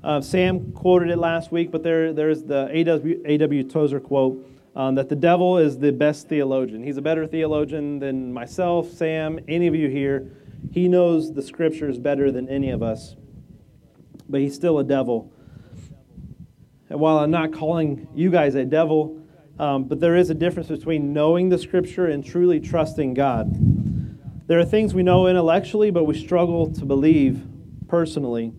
Uh, 0.03 0.21
Sam 0.21 0.71
quoted 0.71 1.11
it 1.11 1.19
last 1.19 1.51
week, 1.51 1.69
but 1.69 1.83
there, 1.83 2.13
there's 2.13 2.41
the 2.41 2.67
A.W. 2.71 3.21
A.W. 3.23 3.63
Tozer 3.65 3.99
quote 3.99 4.43
um, 4.75 4.95
that 4.95 5.07
the 5.07 5.15
devil 5.15 5.59
is 5.59 5.77
the 5.77 5.91
best 5.91 6.29
theologian. 6.29 6.81
He's 6.81 6.97
a 6.97 7.01
better 7.03 7.27
theologian 7.27 7.99
than 7.99 8.33
myself, 8.33 8.89
Sam, 8.89 9.39
any 9.47 9.67
of 9.67 9.75
you 9.75 9.87
here. 9.87 10.31
He 10.71 10.87
knows 10.87 11.31
the 11.31 11.43
scriptures 11.43 11.99
better 11.99 12.31
than 12.31 12.49
any 12.49 12.71
of 12.71 12.81
us, 12.81 13.15
but 14.27 14.41
he's 14.41 14.55
still 14.55 14.79
a 14.79 14.83
devil. 14.83 15.31
And 16.89 16.99
while 16.99 17.19
I'm 17.19 17.29
not 17.29 17.53
calling 17.53 18.07
you 18.15 18.31
guys 18.31 18.55
a 18.55 18.65
devil, 18.65 19.21
um, 19.59 19.83
but 19.83 19.99
there 19.99 20.15
is 20.15 20.31
a 20.31 20.33
difference 20.33 20.69
between 20.69 21.13
knowing 21.13 21.49
the 21.49 21.59
scripture 21.59 22.07
and 22.07 22.25
truly 22.25 22.59
trusting 22.59 23.13
God. 23.13 23.70
There 24.51 24.59
are 24.59 24.65
things 24.65 24.93
we 24.93 25.01
know 25.01 25.27
intellectually, 25.27 25.91
but 25.91 26.03
we 26.03 26.13
struggle 26.13 26.69
to 26.73 26.83
believe 26.83 27.41
personally. 27.87 28.51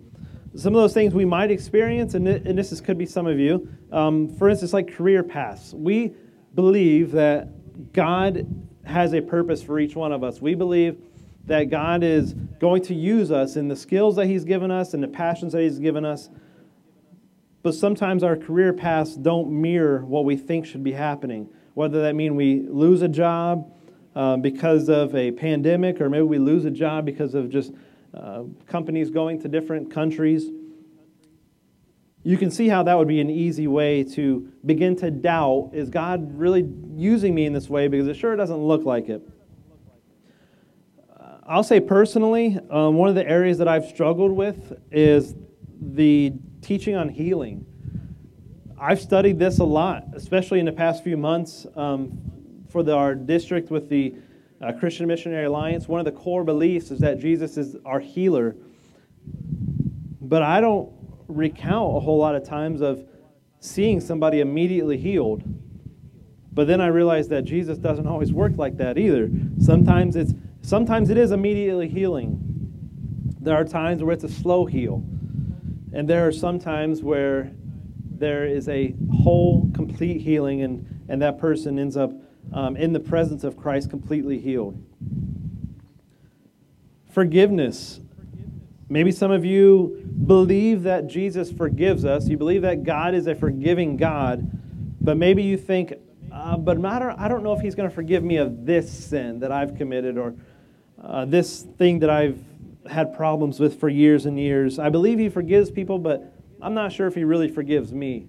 Some 0.56 0.74
of 0.74 0.80
those 0.80 0.94
things 0.94 1.12
we 1.12 1.26
might 1.26 1.50
experience, 1.50 2.14
and, 2.14 2.26
this 2.26 2.72
is, 2.72 2.80
could 2.80 2.96
be 2.96 3.04
some 3.04 3.26
of 3.26 3.38
you, 3.38 3.68
um, 3.92 4.34
for 4.38 4.48
instance, 4.48 4.72
like 4.72 4.90
career 4.90 5.22
paths. 5.22 5.74
We 5.74 6.14
believe 6.54 7.12
that 7.12 7.92
God 7.92 8.46
has 8.86 9.12
a 9.12 9.20
purpose 9.20 9.62
for 9.62 9.78
each 9.78 9.94
one 9.94 10.12
of 10.12 10.24
us. 10.24 10.40
We 10.40 10.54
believe 10.54 10.96
that 11.44 11.64
God 11.64 12.02
is 12.02 12.32
going 12.58 12.80
to 12.84 12.94
use 12.94 13.30
us 13.30 13.56
in 13.56 13.68
the 13.68 13.76
skills 13.76 14.16
that 14.16 14.28
He's 14.28 14.44
given 14.44 14.70
us 14.70 14.94
and 14.94 15.02
the 15.02 15.08
passions 15.08 15.52
that 15.52 15.60
He's 15.60 15.78
given 15.78 16.06
us. 16.06 16.30
But 17.62 17.74
sometimes 17.74 18.22
our 18.22 18.38
career 18.38 18.72
paths 18.72 19.14
don't 19.14 19.50
mirror 19.60 20.06
what 20.06 20.24
we 20.24 20.38
think 20.38 20.64
should 20.64 20.84
be 20.84 20.92
happening. 20.92 21.50
Whether 21.74 22.00
that 22.00 22.14
mean 22.14 22.34
we 22.34 22.60
lose 22.66 23.02
a 23.02 23.08
job 23.08 23.70
um, 24.14 24.42
because 24.42 24.88
of 24.88 25.14
a 25.14 25.30
pandemic, 25.30 26.00
or 26.00 26.10
maybe 26.10 26.22
we 26.22 26.38
lose 26.38 26.64
a 26.64 26.70
job 26.70 27.04
because 27.04 27.34
of 27.34 27.48
just 27.48 27.72
uh, 28.14 28.42
companies 28.66 29.10
going 29.10 29.40
to 29.40 29.48
different 29.48 29.90
countries. 29.90 30.50
You 32.24 32.36
can 32.36 32.50
see 32.50 32.68
how 32.68 32.82
that 32.84 32.96
would 32.96 33.08
be 33.08 33.20
an 33.20 33.30
easy 33.30 33.66
way 33.66 34.04
to 34.04 34.52
begin 34.64 34.94
to 34.96 35.10
doubt 35.10 35.70
is 35.72 35.90
God 35.90 36.38
really 36.38 36.68
using 36.94 37.34
me 37.34 37.46
in 37.46 37.52
this 37.52 37.68
way? 37.68 37.88
Because 37.88 38.06
it 38.06 38.14
sure 38.14 38.36
doesn't 38.36 38.62
look 38.62 38.84
like 38.84 39.08
it. 39.08 39.28
Uh, 41.18 41.38
I'll 41.46 41.64
say 41.64 41.80
personally, 41.80 42.58
um, 42.70 42.94
one 42.94 43.08
of 43.08 43.14
the 43.14 43.26
areas 43.26 43.58
that 43.58 43.66
I've 43.66 43.86
struggled 43.86 44.30
with 44.30 44.74
is 44.92 45.34
the 45.80 46.32
teaching 46.60 46.94
on 46.94 47.08
healing. 47.08 47.66
I've 48.78 49.00
studied 49.00 49.38
this 49.38 49.58
a 49.58 49.64
lot, 49.64 50.04
especially 50.12 50.60
in 50.60 50.66
the 50.66 50.72
past 50.72 51.02
few 51.02 51.16
months 51.16 51.66
um, 51.76 52.20
for 52.72 52.82
the, 52.82 52.94
our 52.94 53.14
district 53.14 53.70
with 53.70 53.88
the 53.90 54.14
uh, 54.62 54.72
Christian 54.72 55.06
Missionary 55.06 55.44
Alliance, 55.44 55.86
one 55.86 56.00
of 56.00 56.06
the 56.06 56.12
core 56.12 56.42
beliefs 56.42 56.90
is 56.90 57.00
that 57.00 57.18
Jesus 57.18 57.56
is 57.58 57.76
our 57.84 58.00
healer. 58.00 58.56
But 60.20 60.42
I 60.42 60.60
don't 60.60 60.90
recount 61.28 61.96
a 61.96 62.00
whole 62.00 62.18
lot 62.18 62.34
of 62.34 62.44
times 62.44 62.80
of 62.80 63.06
seeing 63.60 64.00
somebody 64.00 64.40
immediately 64.40 64.96
healed. 64.96 65.42
But 66.52 66.66
then 66.66 66.80
I 66.80 66.86
realized 66.86 67.30
that 67.30 67.44
Jesus 67.44 67.78
doesn't 67.78 68.06
always 68.06 68.32
work 68.32 68.56
like 68.56 68.76
that 68.78 68.98
either. 68.98 69.30
Sometimes 69.58 70.16
it's 70.16 70.34
sometimes 70.62 71.10
it 71.10 71.18
is 71.18 71.32
immediately 71.32 71.88
healing. 71.88 72.38
There 73.40 73.56
are 73.56 73.64
times 73.64 74.02
where 74.02 74.12
it's 74.12 74.24
a 74.24 74.28
slow 74.28 74.64
heal. 74.64 75.02
And 75.92 76.08
there 76.08 76.26
are 76.26 76.32
some 76.32 76.58
times 76.58 77.02
where 77.02 77.52
there 78.18 78.46
is 78.46 78.68
a 78.68 78.94
whole 79.12 79.70
complete 79.74 80.20
healing 80.20 80.62
and, 80.62 81.04
and 81.08 81.20
that 81.20 81.38
person 81.38 81.78
ends 81.78 81.96
up 81.96 82.12
um, 82.52 82.76
in 82.76 82.92
the 82.92 83.00
presence 83.00 83.44
of 83.44 83.56
Christ, 83.56 83.90
completely 83.90 84.38
healed. 84.38 84.82
Forgiveness. 87.10 88.00
Maybe 88.88 89.10
some 89.10 89.30
of 89.30 89.44
you 89.44 90.06
believe 90.26 90.82
that 90.82 91.06
Jesus 91.06 91.50
forgives 91.50 92.04
us. 92.04 92.28
You 92.28 92.36
believe 92.36 92.62
that 92.62 92.84
God 92.84 93.14
is 93.14 93.26
a 93.26 93.34
forgiving 93.34 93.96
God, 93.96 94.50
but 95.00 95.16
maybe 95.16 95.42
you 95.42 95.56
think, 95.56 95.94
uh, 96.30 96.56
but 96.56 96.78
matter, 96.78 97.14
I 97.16 97.28
don't 97.28 97.42
know 97.42 97.54
if 97.54 97.60
He's 97.60 97.74
going 97.74 97.88
to 97.88 97.94
forgive 97.94 98.22
me 98.22 98.36
of 98.36 98.66
this 98.66 98.90
sin 98.90 99.40
that 99.40 99.50
I've 99.50 99.76
committed 99.76 100.18
or 100.18 100.34
uh, 101.02 101.24
this 101.24 101.62
thing 101.62 102.00
that 102.00 102.10
I've 102.10 102.42
had 102.88 103.14
problems 103.14 103.60
with 103.60 103.80
for 103.80 103.88
years 103.88 104.26
and 104.26 104.38
years. 104.38 104.78
I 104.78 104.90
believe 104.90 105.18
He 105.18 105.28
forgives 105.28 105.70
people, 105.70 105.98
but 105.98 106.34
I'm 106.60 106.74
not 106.74 106.92
sure 106.92 107.06
if 107.06 107.14
He 107.14 107.24
really 107.24 107.48
forgives 107.48 107.92
me. 107.92 108.26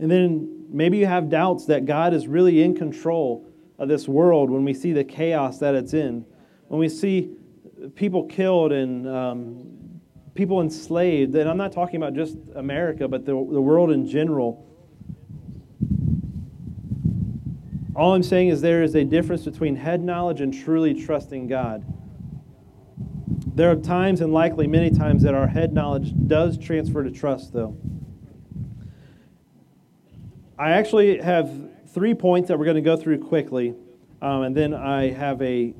And 0.00 0.10
then 0.10 0.57
maybe 0.68 0.98
you 0.98 1.06
have 1.06 1.28
doubts 1.28 1.66
that 1.66 1.86
God 1.86 2.14
is 2.14 2.26
really 2.26 2.62
in 2.62 2.74
control 2.74 3.48
of 3.78 3.88
this 3.88 4.08
world 4.08 4.50
when 4.50 4.64
we 4.64 4.74
see 4.74 4.92
the 4.92 5.04
chaos 5.04 5.58
that 5.58 5.74
it's 5.74 5.94
in, 5.94 6.24
when 6.68 6.80
we 6.80 6.88
see 6.88 7.30
people 7.94 8.24
killed 8.24 8.72
and 8.72 9.08
um, 9.08 10.00
people 10.34 10.60
enslaved. 10.60 11.34
And 11.34 11.48
I'm 11.48 11.56
not 11.56 11.72
talking 11.72 11.96
about 11.96 12.14
just 12.14 12.36
America, 12.54 13.08
but 13.08 13.24
the, 13.24 13.32
the 13.32 13.60
world 13.60 13.90
in 13.90 14.06
general. 14.06 14.64
All 17.94 18.14
I'm 18.14 18.22
saying 18.22 18.48
is 18.48 18.60
there 18.60 18.82
is 18.82 18.94
a 18.94 19.04
difference 19.04 19.44
between 19.44 19.74
head 19.74 20.02
knowledge 20.02 20.40
and 20.40 20.54
truly 20.54 20.94
trusting 20.94 21.48
God. 21.48 21.84
There 23.54 23.70
are 23.70 23.76
times, 23.76 24.20
and 24.20 24.32
likely 24.32 24.68
many 24.68 24.90
times, 24.90 25.24
that 25.24 25.34
our 25.34 25.48
head 25.48 25.72
knowledge 25.72 26.12
does 26.28 26.56
transfer 26.56 27.02
to 27.02 27.10
trust, 27.10 27.52
though. 27.52 27.76
I 30.58 30.72
actually 30.72 31.18
have 31.18 31.52
three 31.94 32.14
points 32.14 32.48
that 32.48 32.58
we're 32.58 32.64
going 32.64 32.74
to 32.74 32.80
go 32.80 32.96
through 32.96 33.18
quickly, 33.20 33.76
um, 34.20 34.42
and 34.42 34.56
then 34.56 34.74
I 34.74 35.10
have 35.10 35.40
a. 35.40 35.72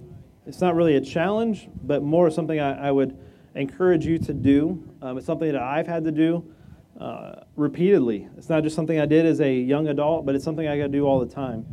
It's 0.46 0.60
not 0.60 0.76
really 0.76 0.94
a 0.94 1.00
challenge, 1.00 1.68
but 1.82 2.02
more 2.02 2.30
something 2.30 2.60
I, 2.60 2.88
I 2.88 2.90
would 2.92 3.18
encourage 3.56 4.06
you 4.06 4.18
to 4.20 4.32
do. 4.32 4.88
Um, 5.02 5.18
it's 5.18 5.26
something 5.26 5.50
that 5.50 5.60
I've 5.60 5.88
had 5.88 6.04
to 6.04 6.12
do 6.12 6.54
uh, 7.00 7.40
repeatedly. 7.56 8.28
It's 8.36 8.48
not 8.48 8.62
just 8.62 8.76
something 8.76 9.00
I 9.00 9.06
did 9.06 9.26
as 9.26 9.40
a 9.40 9.52
young 9.52 9.88
adult, 9.88 10.24
but 10.24 10.36
it's 10.36 10.44
something 10.44 10.68
I 10.68 10.76
got 10.76 10.84
to 10.84 10.88
do 10.88 11.06
all 11.06 11.18
the 11.18 11.34
time. 11.34 11.66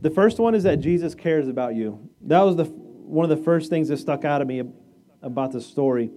The 0.00 0.10
first 0.10 0.38
one 0.38 0.54
is 0.54 0.62
that 0.62 0.80
Jesus 0.80 1.14
cares 1.14 1.48
about 1.48 1.74
you. 1.74 2.08
That 2.22 2.40
was 2.40 2.56
the 2.56 2.64
one 2.64 3.30
of 3.30 3.36
the 3.36 3.44
first 3.44 3.68
things 3.68 3.88
that 3.88 3.98
stuck 3.98 4.24
out 4.24 4.40
of 4.40 4.48
me 4.48 4.62
about 5.20 5.52
the 5.52 5.60
story. 5.60 6.10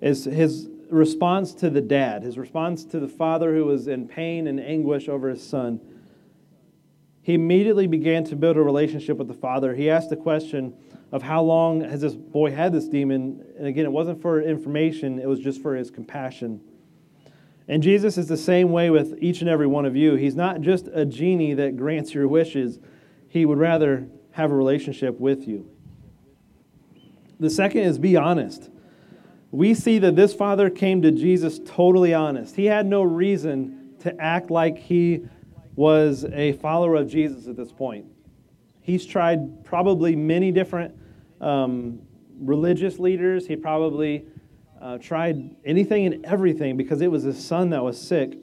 Is 0.00 0.24
his 0.24 0.68
response 0.90 1.54
to 1.54 1.70
the 1.70 1.80
dad, 1.80 2.22
his 2.22 2.38
response 2.38 2.84
to 2.86 3.00
the 3.00 3.08
father 3.08 3.54
who 3.54 3.64
was 3.64 3.88
in 3.88 4.08
pain 4.08 4.46
and 4.46 4.60
anguish 4.60 5.08
over 5.08 5.28
his 5.28 5.46
son, 5.46 5.80
he 7.22 7.34
immediately 7.34 7.86
began 7.86 8.24
to 8.24 8.36
build 8.36 8.56
a 8.56 8.62
relationship 8.62 9.16
with 9.16 9.28
the 9.28 9.34
father. 9.34 9.74
He 9.74 9.90
asked 9.90 10.10
the 10.10 10.16
question 10.16 10.74
of 11.12 11.22
how 11.22 11.42
long 11.42 11.82
has 11.82 12.00
this 12.00 12.14
boy 12.14 12.50
had 12.50 12.72
this 12.72 12.88
demon? 12.88 13.44
And 13.58 13.66
again, 13.66 13.84
it 13.84 13.92
wasn't 13.92 14.22
for 14.22 14.40
information, 14.40 15.18
it 15.18 15.28
was 15.28 15.40
just 15.40 15.60
for 15.60 15.74
his 15.74 15.90
compassion. 15.90 16.60
And 17.68 17.82
Jesus 17.82 18.18
is 18.18 18.26
the 18.26 18.36
same 18.36 18.72
way 18.72 18.90
with 18.90 19.16
each 19.20 19.42
and 19.42 19.50
every 19.50 19.66
one 19.66 19.84
of 19.84 19.94
you. 19.94 20.14
He's 20.14 20.34
not 20.34 20.60
just 20.60 20.88
a 20.92 21.04
genie 21.04 21.54
that 21.54 21.76
grants 21.76 22.14
your 22.14 22.26
wishes, 22.26 22.80
he 23.28 23.46
would 23.46 23.58
rather 23.58 24.08
have 24.32 24.50
a 24.50 24.54
relationship 24.54 25.20
with 25.20 25.46
you. 25.46 25.70
The 27.38 27.50
second 27.50 27.82
is 27.82 27.98
be 27.98 28.16
honest 28.16 28.70
we 29.52 29.74
see 29.74 29.98
that 29.98 30.16
this 30.16 30.32
father 30.32 30.70
came 30.70 31.02
to 31.02 31.10
Jesus 31.10 31.60
totally 31.64 32.14
honest. 32.14 32.54
He 32.54 32.66
had 32.66 32.86
no 32.86 33.02
reason 33.02 33.94
to 34.00 34.18
act 34.20 34.50
like 34.50 34.78
he 34.78 35.26
was 35.74 36.24
a 36.32 36.52
follower 36.54 36.96
of 36.96 37.08
Jesus 37.08 37.46
at 37.48 37.56
this 37.56 37.72
point. 37.72 38.06
He's 38.80 39.04
tried 39.04 39.64
probably 39.64 40.16
many 40.16 40.52
different 40.52 40.94
um, 41.40 42.00
religious 42.40 42.98
leaders. 42.98 43.46
He 43.46 43.56
probably 43.56 44.24
uh, 44.80 44.98
tried 44.98 45.56
anything 45.64 46.06
and 46.06 46.24
everything 46.24 46.76
because 46.76 47.00
it 47.00 47.10
was 47.10 47.24
his 47.24 47.44
son 47.44 47.70
that 47.70 47.82
was 47.82 48.00
sick. 48.00 48.38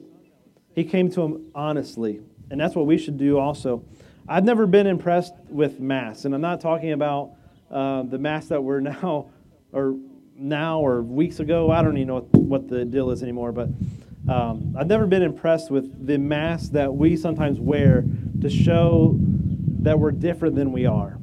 He 0.74 0.84
came 0.84 1.10
to 1.12 1.22
him 1.22 1.50
honestly, 1.54 2.20
and 2.50 2.60
that's 2.60 2.74
what 2.74 2.86
we 2.86 2.98
should 2.98 3.18
do 3.18 3.38
also. 3.38 3.84
I've 4.28 4.44
never 4.44 4.66
been 4.66 4.86
impressed 4.86 5.34
with 5.48 5.80
mass, 5.80 6.24
and 6.24 6.34
I'm 6.34 6.40
not 6.40 6.60
talking 6.60 6.92
about 6.92 7.32
uh, 7.70 8.02
the 8.02 8.18
mass 8.18 8.46
that 8.48 8.62
we're 8.62 8.80
now, 8.80 9.30
or 9.72 9.96
now 10.38 10.80
or 10.80 11.02
weeks 11.02 11.40
ago. 11.40 11.70
I 11.70 11.82
don't 11.82 11.96
even 11.96 12.08
know 12.08 12.20
what, 12.32 12.68
the 12.68 12.84
deal 12.84 13.10
is 13.10 13.22
anymore, 13.22 13.52
but 13.52 13.68
um, 14.28 14.74
I've 14.78 14.86
never 14.86 15.06
been 15.06 15.22
impressed 15.22 15.70
with 15.70 16.06
the 16.06 16.18
mask 16.18 16.72
that 16.72 16.94
we 16.94 17.16
sometimes 17.16 17.58
wear 17.58 18.04
to 18.40 18.48
show 18.48 19.16
that 19.80 19.98
we're 19.98 20.12
different 20.12 20.54
than 20.54 20.70
we 20.72 20.86
are. 20.86 21.18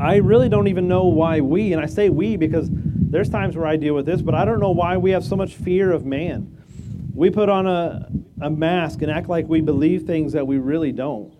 I 0.00 0.16
really 0.16 0.48
don't 0.48 0.68
even 0.68 0.88
know 0.88 1.04
why 1.04 1.40
we, 1.40 1.72
and 1.72 1.80
I 1.80 1.86
say 1.86 2.08
we 2.08 2.36
because 2.36 2.68
There's 3.12 3.28
times 3.28 3.58
where 3.58 3.66
I 3.66 3.76
deal 3.76 3.92
with 3.92 4.06
this, 4.06 4.22
but 4.22 4.34
I 4.34 4.46
don't 4.46 4.58
know 4.58 4.70
why 4.70 4.96
we 4.96 5.10
have 5.10 5.22
so 5.22 5.36
much 5.36 5.54
fear 5.54 5.92
of 5.92 6.06
man. 6.06 6.56
We 7.14 7.28
put 7.28 7.50
on 7.50 7.66
a, 7.66 8.08
a 8.40 8.48
mask 8.48 9.02
and 9.02 9.10
act 9.10 9.28
like 9.28 9.46
we 9.46 9.60
believe 9.60 10.04
things 10.04 10.32
that 10.32 10.46
we 10.46 10.56
really 10.56 10.92
don't. 10.92 11.34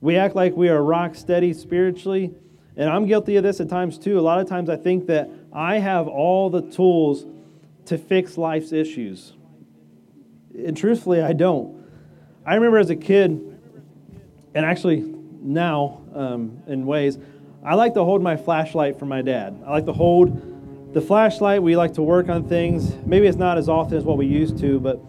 We 0.00 0.16
act 0.16 0.34
like 0.34 0.56
we 0.56 0.70
are 0.70 0.82
rock 0.82 1.16
steady 1.16 1.52
spiritually. 1.52 2.34
And 2.80 2.88
I'm 2.88 3.04
guilty 3.04 3.36
of 3.36 3.42
this 3.42 3.60
at 3.60 3.68
times 3.68 3.98
too. 3.98 4.18
A 4.18 4.22
lot 4.22 4.40
of 4.40 4.48
times 4.48 4.70
I 4.70 4.76
think 4.76 5.06
that 5.08 5.28
I 5.52 5.80
have 5.80 6.08
all 6.08 6.48
the 6.48 6.62
tools 6.62 7.26
to 7.84 7.98
fix 7.98 8.38
life's 8.38 8.72
issues. 8.72 9.34
And 10.56 10.74
truthfully, 10.74 11.20
I 11.20 11.34
don't. 11.34 11.84
I 12.46 12.54
remember 12.54 12.78
as 12.78 12.88
a 12.88 12.96
kid, 12.96 13.32
and 14.54 14.64
actually 14.64 15.00
now 15.42 16.00
um, 16.14 16.62
in 16.68 16.86
ways, 16.86 17.18
I 17.62 17.74
like 17.74 17.92
to 17.94 18.02
hold 18.02 18.22
my 18.22 18.38
flashlight 18.38 18.98
for 18.98 19.04
my 19.04 19.20
dad. 19.20 19.62
I 19.66 19.72
like 19.72 19.84
to 19.84 19.92
hold 19.92 20.94
the 20.94 21.02
flashlight. 21.02 21.62
We 21.62 21.76
like 21.76 21.92
to 21.94 22.02
work 22.02 22.30
on 22.30 22.48
things. 22.48 22.94
Maybe 23.04 23.26
it's 23.26 23.36
not 23.36 23.58
as 23.58 23.68
often 23.68 23.98
as 23.98 24.04
what 24.04 24.16
we 24.16 24.24
used 24.24 24.56
to, 24.60 24.80
but 24.80 25.02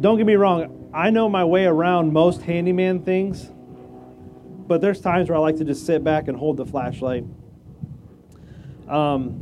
don't 0.00 0.16
get 0.16 0.24
me 0.24 0.36
wrong. 0.36 0.90
I 0.94 1.10
know 1.10 1.28
my 1.28 1.44
way 1.44 1.66
around 1.66 2.14
most 2.14 2.40
handyman 2.40 3.02
things, 3.02 3.50
but 4.68 4.80
there's 4.80 5.00
times 5.00 5.28
where 5.28 5.36
I 5.36 5.40
like 5.40 5.56
to 5.56 5.64
just 5.64 5.86
sit 5.86 6.04
back 6.04 6.28
and 6.28 6.36
hold 6.36 6.58
the 6.58 6.66
flashlight. 6.66 7.24
Um, 8.86 9.40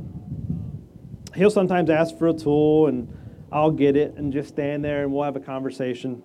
he'll 1.35 1.51
sometimes 1.51 1.91
ask 1.91 2.17
for 2.17 2.29
a 2.29 2.33
tool, 2.33 2.87
and 2.87 3.12
I'll 3.53 3.71
get 3.71 3.97
it 3.97 4.15
and 4.17 4.33
just 4.33 4.49
stand 4.49 4.85
there 4.85 5.03
and 5.03 5.12
we'll 5.12 5.25
have 5.25 5.37
a 5.37 5.41
conversation. 5.41 6.23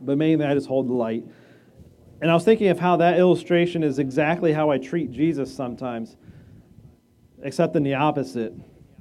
But 0.00 0.18
mainly, 0.18 0.44
I 0.44 0.54
just 0.54 0.68
hold 0.68 0.88
the 0.88 0.92
light. 0.92 1.24
And 2.20 2.30
I 2.30 2.34
was 2.34 2.44
thinking 2.44 2.68
of 2.68 2.78
how 2.78 2.96
that 2.96 3.18
illustration 3.18 3.82
is 3.82 3.98
exactly 3.98 4.52
how 4.52 4.70
I 4.70 4.78
treat 4.78 5.10
Jesus 5.10 5.54
sometimes, 5.54 6.16
except 7.42 7.76
in 7.76 7.82
the 7.82 7.94
opposite. 7.94 8.54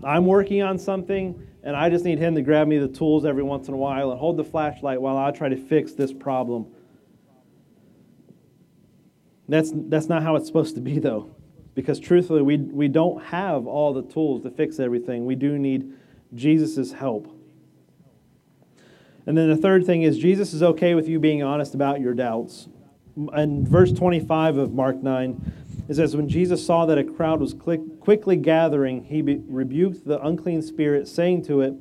I'm 0.04 0.26
working 0.26 0.62
on 0.62 0.78
something, 0.78 1.42
and 1.64 1.76
I 1.76 1.90
just 1.90 2.04
need 2.04 2.20
him 2.20 2.36
to 2.36 2.42
grab 2.42 2.68
me 2.68 2.78
the 2.78 2.90
tools 2.90 3.24
every 3.24 3.44
once 3.44 3.68
in 3.68 3.74
a 3.74 3.78
while 3.78 4.12
and 4.12 4.20
hold 4.20 4.38
the 4.38 4.44
flashlight 4.44 5.02
while 5.02 5.18
I 5.18 5.32
try 5.32 5.48
to 5.48 5.56
fix 5.56 5.94
this 5.94 6.12
problem. 6.12 6.68
That's, 9.48 9.72
that's 9.74 10.08
not 10.08 10.24
how 10.24 10.36
it's 10.36 10.48
supposed 10.48 10.76
to 10.76 10.82
be, 10.82 11.00
though, 11.00 11.36
because 11.76 12.00
truthfully, 12.00 12.42
we, 12.42 12.58
we 12.58 12.88
don't 12.88 13.24
have 13.26 13.68
all 13.68 13.94
the 13.94 14.04
tools 14.04 14.44
to 14.44 14.50
fix 14.50 14.80
everything. 14.80 15.26
We 15.26 15.36
do 15.36 15.58
need 15.60 15.94
Jesus' 16.34 16.92
help. 16.92 17.32
And 19.28 19.38
then 19.38 19.50
the 19.50 19.58
third 19.58 19.86
thing 19.86 20.04
is 20.04 20.18
Jesus 20.18 20.54
is 20.54 20.62
okay 20.62 20.96
with 20.96 21.08
you 21.08 21.20
being 21.20 21.44
honest 21.44 21.74
about 21.74 22.00
your 22.00 22.14
doubts 22.14 22.68
in 23.16 23.66
verse 23.66 23.92
25 23.92 24.58
of 24.58 24.74
Mark 24.74 25.02
9, 25.02 25.54
it 25.88 25.96
says, 25.96 26.16
When 26.16 26.28
Jesus 26.28 26.66
saw 26.66 26.86
that 26.86 26.98
a 26.98 27.04
crowd 27.04 27.40
was 27.40 27.54
quickly 27.54 28.36
gathering, 28.36 29.04
he 29.06 29.22
rebuked 29.22 30.06
the 30.06 30.26
unclean 30.26 30.62
spirit, 30.62 31.08
saying 31.08 31.44
to 31.46 31.62
it, 31.62 31.74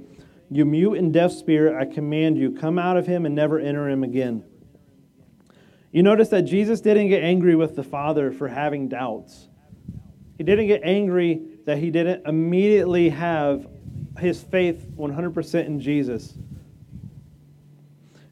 You 0.50 0.64
mute 0.64 0.94
and 0.94 1.12
deaf 1.12 1.33
spirit, 1.33 1.77
I 1.77 1.92
command 1.92 2.38
you, 2.38 2.53
come 2.53 2.79
out 2.79 2.96
of 2.96 3.07
him 3.07 3.27
and 3.27 3.35
never 3.35 3.59
enter 3.59 3.88
him 3.88 4.05
again. 4.05 4.44
You 5.94 6.02
notice 6.02 6.28
that 6.30 6.42
Jesus 6.42 6.80
didn't 6.80 7.07
get 7.07 7.22
angry 7.22 7.54
with 7.54 7.76
the 7.76 7.85
Father 7.85 8.33
for 8.33 8.48
having 8.48 8.88
doubts. 8.88 9.46
He 10.37 10.42
didn't 10.42 10.66
get 10.66 10.80
angry 10.83 11.40
that 11.66 11.78
he 11.78 11.92
didn't 11.92 12.26
immediately 12.26 13.11
have 13.11 13.68
his 14.18 14.42
faith 14.42 14.88
100% 14.96 15.66
in 15.66 15.78
Jesus. 15.78 16.35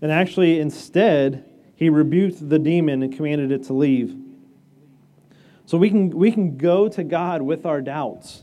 And 0.01 0.11
actually, 0.11 0.59
instead, 0.59 1.49
he 1.77 1.89
rebuked 1.89 2.49
the 2.49 2.59
demon 2.59 3.01
and 3.01 3.15
commanded 3.15 3.53
it 3.53 3.63
to 3.67 3.75
leave. 3.75 4.17
So 5.65 5.79
we 5.79 5.89
can, 5.89 6.11
we 6.11 6.33
can 6.33 6.57
go 6.57 6.89
to 6.89 7.05
God 7.05 7.43
with 7.43 7.65
our 7.65 7.81
doubts. 7.81 8.43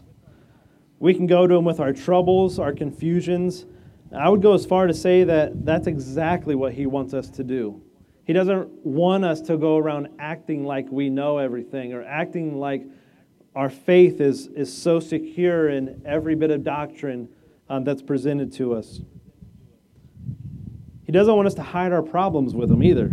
We 0.97 1.13
can 1.13 1.27
go 1.27 1.45
to 1.45 1.55
Him 1.55 1.65
with 1.65 1.81
our 1.81 1.91
troubles, 1.91 2.57
our 2.57 2.71
confusions. 2.71 3.65
I 4.17 4.29
would 4.29 4.41
go 4.41 4.53
as 4.53 4.65
far 4.65 4.87
to 4.87 4.93
say 4.93 5.25
that 5.25 5.65
that's 5.65 5.87
exactly 5.87 6.55
what 6.55 6.71
He 6.71 6.85
wants 6.85 7.13
us 7.13 7.29
to 7.31 7.43
do. 7.43 7.81
He 8.29 8.33
doesn't 8.33 8.85
want 8.85 9.25
us 9.25 9.41
to 9.41 9.57
go 9.57 9.77
around 9.77 10.09
acting 10.19 10.63
like 10.63 10.85
we 10.91 11.09
know 11.09 11.39
everything 11.39 11.93
or 11.93 12.03
acting 12.03 12.59
like 12.59 12.85
our 13.55 13.71
faith 13.71 14.21
is, 14.21 14.45
is 14.45 14.71
so 14.71 14.99
secure 14.99 15.69
in 15.69 16.03
every 16.05 16.35
bit 16.35 16.51
of 16.51 16.63
doctrine 16.63 17.27
um, 17.69 17.83
that's 17.83 18.03
presented 18.03 18.53
to 18.53 18.75
us. 18.75 19.01
He 21.07 21.11
doesn't 21.11 21.35
want 21.35 21.47
us 21.47 21.55
to 21.55 21.63
hide 21.63 21.91
our 21.91 22.03
problems 22.03 22.53
with 22.53 22.69
Him 22.69 22.83
either. 22.83 23.09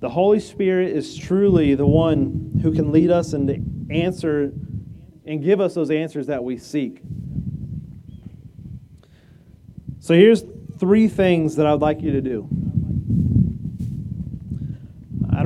The 0.00 0.10
Holy 0.10 0.40
Spirit 0.40 0.94
is 0.94 1.16
truly 1.16 1.74
the 1.74 1.86
one 1.86 2.60
who 2.62 2.70
can 2.74 2.92
lead 2.92 3.10
us 3.10 3.32
and 3.32 3.90
answer 3.90 4.52
and 5.24 5.42
give 5.42 5.62
us 5.62 5.72
those 5.72 5.90
answers 5.90 6.26
that 6.26 6.44
we 6.44 6.58
seek. 6.58 7.00
So 10.00 10.12
here's 10.12 10.44
three 10.78 11.08
things 11.08 11.56
that 11.56 11.66
I'd 11.66 11.80
like 11.80 12.02
you 12.02 12.12
to 12.12 12.20
do. 12.20 12.46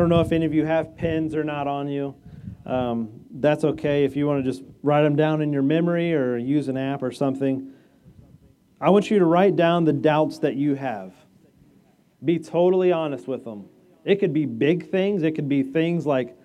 I 0.02 0.04
don't 0.04 0.10
know 0.10 0.20
if 0.20 0.32
any 0.32 0.44
of 0.46 0.52
you 0.52 0.66
have 0.66 0.96
pens 0.96 1.32
or 1.32 1.44
not 1.44 1.68
on 1.68 1.86
you. 1.86 2.16
Um, 2.66 3.20
that's 3.34 3.62
okay 3.62 4.02
if 4.02 4.16
you 4.16 4.26
want 4.26 4.44
to 4.44 4.50
just 4.50 4.64
write 4.82 5.02
them 5.02 5.14
down 5.14 5.40
in 5.42 5.52
your 5.52 5.62
memory 5.62 6.12
or 6.12 6.36
use 6.36 6.66
an 6.66 6.76
app 6.76 7.04
or 7.04 7.12
something. 7.12 7.70
I 8.80 8.90
want 8.90 9.12
you 9.12 9.20
to 9.20 9.24
write 9.24 9.54
down 9.54 9.84
the 9.84 9.92
doubts 9.92 10.40
that 10.40 10.56
you 10.56 10.74
have. 10.74 11.14
Be 12.24 12.40
totally 12.40 12.90
honest 12.90 13.28
with 13.28 13.44
them. 13.44 13.66
It 14.04 14.16
could 14.16 14.32
be 14.32 14.44
big 14.44 14.90
things, 14.90 15.22
it 15.22 15.36
could 15.36 15.48
be 15.48 15.62
things 15.62 16.04
like, 16.04 16.36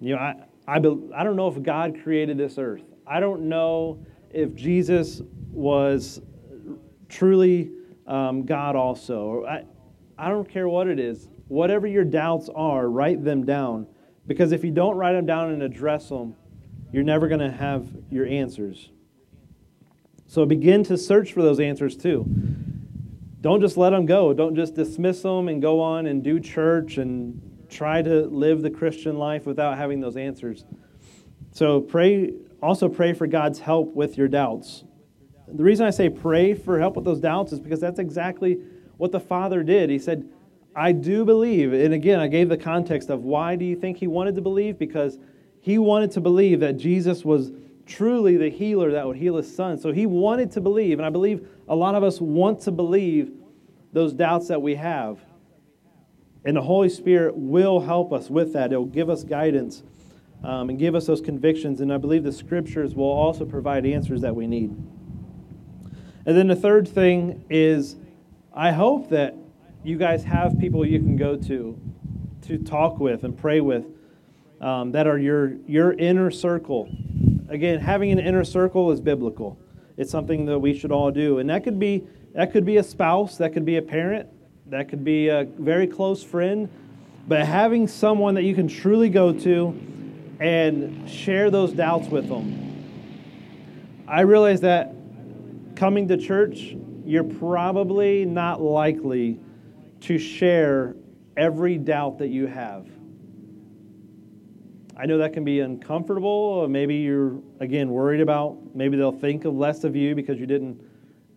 you 0.00 0.16
know, 0.16 0.20
I, 0.20 0.34
I, 0.66 0.80
be, 0.80 0.88
I 1.14 1.22
don't 1.22 1.36
know 1.36 1.46
if 1.46 1.62
God 1.62 2.00
created 2.02 2.36
this 2.36 2.58
earth. 2.58 2.82
I 3.06 3.20
don't 3.20 3.42
know 3.42 4.04
if 4.32 4.56
Jesus 4.56 5.22
was 5.52 6.20
truly 7.08 7.70
um, 8.08 8.44
God 8.44 8.74
also. 8.74 9.44
I, 9.44 9.62
I 10.18 10.30
don't 10.30 10.50
care 10.50 10.68
what 10.68 10.88
it 10.88 10.98
is. 10.98 11.28
Whatever 11.48 11.86
your 11.86 12.04
doubts 12.04 12.48
are, 12.54 12.88
write 12.88 13.24
them 13.24 13.44
down. 13.44 13.86
Because 14.26 14.52
if 14.52 14.62
you 14.62 14.70
don't 14.70 14.96
write 14.96 15.14
them 15.14 15.26
down 15.26 15.50
and 15.50 15.62
address 15.62 16.08
them, 16.08 16.34
you're 16.92 17.02
never 17.02 17.28
going 17.28 17.40
to 17.40 17.50
have 17.50 17.88
your 18.10 18.26
answers. 18.26 18.90
So 20.26 20.44
begin 20.44 20.84
to 20.84 20.98
search 20.98 21.32
for 21.32 21.42
those 21.42 21.58
answers 21.58 21.96
too. 21.96 22.26
Don't 23.40 23.60
just 23.60 23.76
let 23.76 23.90
them 23.90 24.04
go. 24.04 24.34
Don't 24.34 24.54
just 24.54 24.74
dismiss 24.74 25.22
them 25.22 25.48
and 25.48 25.62
go 25.62 25.80
on 25.80 26.06
and 26.06 26.22
do 26.22 26.38
church 26.38 26.98
and 26.98 27.40
try 27.70 28.02
to 28.02 28.26
live 28.26 28.62
the 28.62 28.70
Christian 28.70 29.16
life 29.16 29.46
without 29.46 29.78
having 29.78 30.00
those 30.00 30.16
answers. 30.16 30.64
So 31.52 31.80
pray 31.80 32.32
also 32.62 32.88
pray 32.88 33.12
for 33.12 33.26
God's 33.26 33.60
help 33.60 33.94
with 33.94 34.18
your 34.18 34.28
doubts. 34.28 34.84
The 35.46 35.62
reason 35.62 35.86
I 35.86 35.90
say 35.90 36.08
pray 36.08 36.54
for 36.54 36.78
help 36.78 36.96
with 36.96 37.04
those 37.04 37.20
doubts 37.20 37.52
is 37.52 37.60
because 37.60 37.80
that's 37.80 37.98
exactly 37.98 38.58
what 38.96 39.12
the 39.12 39.20
Father 39.20 39.62
did. 39.62 39.90
He 39.90 39.98
said, 39.98 40.28
I 40.78 40.92
do 40.92 41.24
believe. 41.24 41.72
And 41.72 41.92
again, 41.92 42.20
I 42.20 42.28
gave 42.28 42.48
the 42.48 42.56
context 42.56 43.10
of 43.10 43.24
why 43.24 43.56
do 43.56 43.64
you 43.64 43.74
think 43.74 43.96
he 43.96 44.06
wanted 44.06 44.36
to 44.36 44.40
believe? 44.40 44.78
Because 44.78 45.18
he 45.60 45.76
wanted 45.76 46.12
to 46.12 46.20
believe 46.20 46.60
that 46.60 46.76
Jesus 46.76 47.24
was 47.24 47.50
truly 47.84 48.36
the 48.36 48.48
healer 48.48 48.92
that 48.92 49.04
would 49.04 49.16
heal 49.16 49.36
his 49.36 49.52
son. 49.52 49.76
So 49.76 49.92
he 49.92 50.06
wanted 50.06 50.52
to 50.52 50.60
believe, 50.60 51.00
and 51.00 51.06
I 51.06 51.10
believe 51.10 51.48
a 51.66 51.74
lot 51.74 51.96
of 51.96 52.04
us 52.04 52.20
want 52.20 52.60
to 52.62 52.70
believe 52.70 53.32
those 53.92 54.12
doubts 54.12 54.46
that 54.48 54.62
we 54.62 54.76
have. 54.76 55.18
And 56.44 56.56
the 56.56 56.62
Holy 56.62 56.88
Spirit 56.88 57.36
will 57.36 57.80
help 57.80 58.12
us 58.12 58.30
with 58.30 58.52
that. 58.52 58.72
It 58.72 58.76
will 58.76 58.84
give 58.84 59.10
us 59.10 59.24
guidance 59.24 59.82
um, 60.44 60.70
and 60.70 60.78
give 60.78 60.94
us 60.94 61.06
those 61.06 61.20
convictions. 61.20 61.80
And 61.80 61.92
I 61.92 61.96
believe 61.96 62.22
the 62.22 62.30
scriptures 62.30 62.94
will 62.94 63.10
also 63.10 63.44
provide 63.44 63.84
answers 63.84 64.20
that 64.20 64.36
we 64.36 64.46
need. 64.46 64.70
And 66.24 66.36
then 66.36 66.46
the 66.46 66.56
third 66.56 66.86
thing 66.86 67.44
is 67.50 67.96
I 68.54 68.70
hope 68.70 69.08
that 69.10 69.34
you 69.84 69.96
guys 69.96 70.24
have 70.24 70.58
people 70.58 70.84
you 70.84 70.98
can 70.98 71.16
go 71.16 71.36
to 71.36 71.78
to 72.42 72.58
talk 72.58 72.98
with 72.98 73.24
and 73.24 73.36
pray 73.36 73.60
with 73.60 73.84
um, 74.60 74.92
that 74.92 75.06
are 75.06 75.18
your, 75.18 75.54
your 75.66 75.92
inner 75.92 76.30
circle 76.30 76.88
again, 77.48 77.80
having 77.80 78.12
an 78.12 78.18
inner 78.18 78.44
circle 78.44 78.92
is 78.92 79.00
biblical. 79.00 79.58
It's 79.96 80.10
something 80.10 80.46
that 80.46 80.58
we 80.58 80.78
should 80.78 80.92
all 80.92 81.10
do. 81.10 81.38
And 81.38 81.50
that 81.50 81.64
could 81.64 81.78
be 81.78 82.06
that 82.34 82.52
could 82.52 82.64
be 82.64 82.76
a 82.76 82.82
spouse, 82.82 83.38
that 83.38 83.52
could 83.52 83.64
be 83.64 83.76
a 83.76 83.82
parent, 83.82 84.28
that 84.66 84.88
could 84.88 85.02
be 85.02 85.28
a 85.28 85.44
very 85.58 85.86
close 85.86 86.22
friend. 86.22 86.68
But 87.26 87.46
having 87.46 87.88
someone 87.88 88.34
that 88.34 88.44
you 88.44 88.54
can 88.54 88.68
truly 88.68 89.08
go 89.08 89.32
to 89.32 90.36
and 90.40 91.08
share 91.10 91.50
those 91.50 91.72
doubts 91.72 92.08
with 92.08 92.28
them. 92.28 92.64
I 94.06 94.20
realize 94.20 94.60
that 94.60 94.94
coming 95.74 96.08
to 96.08 96.16
church, 96.16 96.76
you're 97.04 97.24
probably 97.24 98.24
not 98.24 98.60
likely 98.60 99.40
to 100.00 100.18
share 100.18 100.96
every 101.36 101.78
doubt 101.78 102.18
that 102.18 102.28
you 102.28 102.46
have. 102.46 102.88
I 104.96 105.06
know 105.06 105.18
that 105.18 105.32
can 105.32 105.44
be 105.44 105.60
uncomfortable. 105.60 106.66
Maybe 106.68 106.96
you're, 106.96 107.40
again, 107.60 107.90
worried 107.90 108.20
about, 108.20 108.74
maybe 108.74 108.96
they'll 108.96 109.12
think 109.12 109.44
of 109.44 109.54
less 109.54 109.84
of 109.84 109.94
you 109.94 110.16
because 110.16 110.40
you 110.40 110.46
didn't 110.46 110.80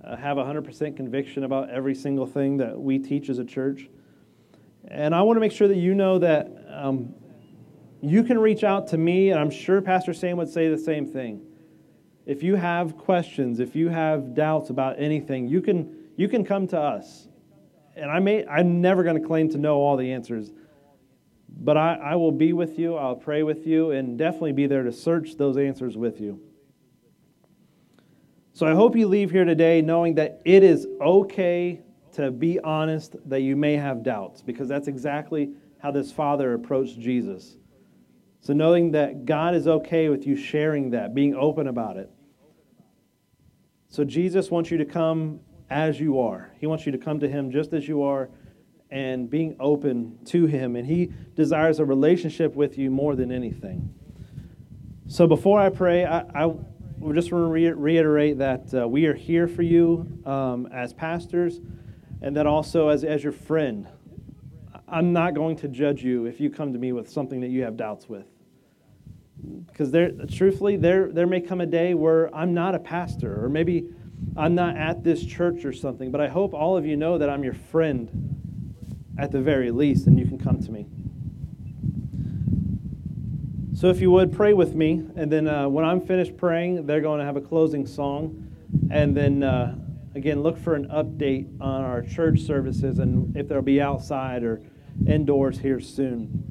uh, 0.03 0.15
have 0.15 0.37
100% 0.37 0.97
conviction 0.97 1.43
about 1.43 1.69
every 1.69 1.93
single 1.93 2.25
thing 2.25 2.57
that 2.57 2.79
we 2.79 2.97
teach 2.97 3.29
as 3.29 3.37
a 3.37 3.45
church. 3.45 3.87
And 4.87 5.13
I 5.13 5.21
want 5.21 5.37
to 5.37 5.41
make 5.41 5.51
sure 5.51 5.67
that 5.67 5.77
you 5.77 5.93
know 5.93 6.17
that 6.17 6.49
um, 6.71 7.13
you 8.01 8.23
can 8.23 8.39
reach 8.39 8.63
out 8.63 8.87
to 8.87 8.97
me, 8.97 9.29
and 9.29 9.39
I'm 9.39 9.51
sure 9.51 9.79
Pastor 9.79 10.13
Sam 10.13 10.37
would 10.37 10.49
say 10.49 10.67
the 10.69 10.77
same 10.77 11.05
thing. 11.05 11.45
If 12.25 12.41
you 12.41 12.55
have 12.55 12.97
questions, 12.97 13.59
if 13.59 13.75
you 13.75 13.89
have 13.89 14.33
doubts 14.33 14.71
about 14.71 14.99
anything, 14.99 15.47
you 15.47 15.61
can, 15.61 15.95
you 16.17 16.27
can 16.27 16.43
come 16.43 16.67
to 16.69 16.79
us. 16.79 17.27
And 17.95 18.09
I 18.09 18.19
may, 18.19 18.45
I'm 18.45 18.81
never 18.81 19.03
going 19.03 19.21
to 19.21 19.27
claim 19.27 19.49
to 19.49 19.57
know 19.57 19.77
all 19.77 19.97
the 19.97 20.11
answers, 20.13 20.51
but 21.49 21.77
I, 21.77 21.95
I 21.95 22.15
will 22.15 22.31
be 22.31 22.53
with 22.53 22.79
you, 22.79 22.95
I'll 22.95 23.15
pray 23.15 23.43
with 23.43 23.67
you, 23.67 23.91
and 23.91 24.17
definitely 24.17 24.53
be 24.53 24.67
there 24.67 24.83
to 24.83 24.91
search 24.91 25.35
those 25.35 25.57
answers 25.57 25.97
with 25.97 26.21
you. 26.21 26.41
So 28.53 28.65
I 28.65 28.73
hope 28.73 28.95
you 28.95 29.07
leave 29.07 29.31
here 29.31 29.45
today 29.45 29.81
knowing 29.81 30.15
that 30.15 30.41
it 30.45 30.63
is 30.63 30.87
okay 30.99 31.81
to 32.13 32.31
be 32.31 32.59
honest 32.59 33.15
that 33.25 33.41
you 33.41 33.55
may 33.55 33.75
have 33.75 34.03
doubts, 34.03 34.41
because 34.41 34.67
that's 34.67 34.87
exactly 34.87 35.51
how 35.79 35.91
this 35.91 36.11
father 36.11 36.53
approached 36.53 36.99
Jesus. 36.99 37.57
So, 38.41 38.53
knowing 38.53 38.91
that 38.91 39.25
God 39.25 39.55
is 39.55 39.67
okay 39.67 40.09
with 40.09 40.25
you 40.25 40.35
sharing 40.35 40.91
that, 40.91 41.13
being 41.13 41.35
open 41.35 41.67
about 41.67 41.97
it. 41.97 42.09
So, 43.87 44.03
Jesus 44.03 44.49
wants 44.49 44.71
you 44.71 44.77
to 44.77 44.85
come 44.85 45.39
as 45.71 45.99
you 45.99 46.19
are. 46.19 46.53
He 46.59 46.67
wants 46.67 46.85
you 46.85 46.91
to 46.91 46.97
come 46.97 47.19
to 47.21 47.27
Him 47.27 47.49
just 47.49 47.73
as 47.73 47.87
you 47.87 48.03
are 48.03 48.29
and 48.91 49.29
being 49.29 49.55
open 49.59 50.19
to 50.25 50.45
Him. 50.45 50.75
And 50.75 50.85
He 50.85 51.11
desires 51.33 51.79
a 51.79 51.85
relationship 51.85 52.53
with 52.53 52.77
you 52.77 52.91
more 52.91 53.15
than 53.15 53.31
anything. 53.31 53.95
So, 55.07 55.25
before 55.25 55.59
I 55.59 55.69
pray, 55.69 56.05
I, 56.05 56.19
I 56.35 56.53
just 57.13 57.31
want 57.31 57.45
to 57.45 57.51
re- 57.51 57.71
reiterate 57.71 58.37
that 58.37 58.73
uh, 58.73 58.87
we 58.87 59.05
are 59.05 59.13
here 59.13 59.47
for 59.47 59.61
you 59.61 60.21
um, 60.25 60.67
as 60.71 60.93
pastors 60.93 61.59
and 62.21 62.35
that 62.35 62.45
also 62.45 62.89
as, 62.89 63.03
as 63.03 63.23
your 63.23 63.33
friend. 63.33 63.87
I'm 64.87 65.13
not 65.13 65.33
going 65.33 65.55
to 65.57 65.69
judge 65.69 66.03
you 66.03 66.25
if 66.25 66.41
you 66.41 66.49
come 66.49 66.73
to 66.73 66.79
me 66.79 66.91
with 66.91 67.09
something 67.09 67.39
that 67.41 67.49
you 67.49 67.63
have 67.63 67.77
doubts 67.77 68.09
with. 68.09 68.27
Because 69.67 69.89
there, 69.89 70.11
truthfully, 70.29 70.75
there, 70.75 71.11
there 71.11 71.25
may 71.25 71.39
come 71.39 71.61
a 71.61 71.65
day 71.65 71.93
where 71.93 72.33
I'm 72.35 72.53
not 72.53 72.75
a 72.75 72.79
pastor, 72.79 73.43
or 73.43 73.49
maybe 73.49 73.89
I'm 74.35 74.55
not 74.55 74.77
at 74.77 75.03
this 75.03 75.25
church 75.25 75.65
or 75.65 75.73
something, 75.73 76.11
but 76.11 76.21
I 76.21 76.27
hope 76.27 76.53
all 76.53 76.77
of 76.77 76.85
you 76.85 76.95
know 76.95 77.17
that 77.17 77.29
I'm 77.29 77.43
your 77.43 77.53
friend 77.53 78.09
at 79.17 79.31
the 79.31 79.41
very 79.41 79.71
least, 79.71 80.07
and 80.07 80.17
you 80.17 80.25
can 80.25 80.37
come 80.37 80.61
to 80.61 80.71
me. 80.71 80.87
So, 83.75 83.89
if 83.89 83.99
you 83.99 84.11
would, 84.11 84.31
pray 84.31 84.53
with 84.53 84.75
me, 84.75 85.03
and 85.15 85.31
then 85.31 85.47
uh, 85.47 85.67
when 85.67 85.85
I'm 85.85 86.01
finished 86.01 86.37
praying, 86.37 86.85
they're 86.85 87.01
going 87.01 87.19
to 87.19 87.25
have 87.25 87.35
a 87.35 87.41
closing 87.41 87.87
song, 87.87 88.47
and 88.91 89.17
then 89.17 89.43
uh, 89.43 89.75
again, 90.15 90.41
look 90.41 90.57
for 90.57 90.75
an 90.75 90.87
update 90.89 91.47
on 91.61 91.83
our 91.83 92.01
church 92.01 92.41
services 92.41 92.99
and 92.99 93.35
if 93.35 93.47
they'll 93.47 93.61
be 93.61 93.81
outside 93.81 94.43
or 94.43 94.61
indoors 95.07 95.59
here 95.59 95.79
soon. 95.79 96.47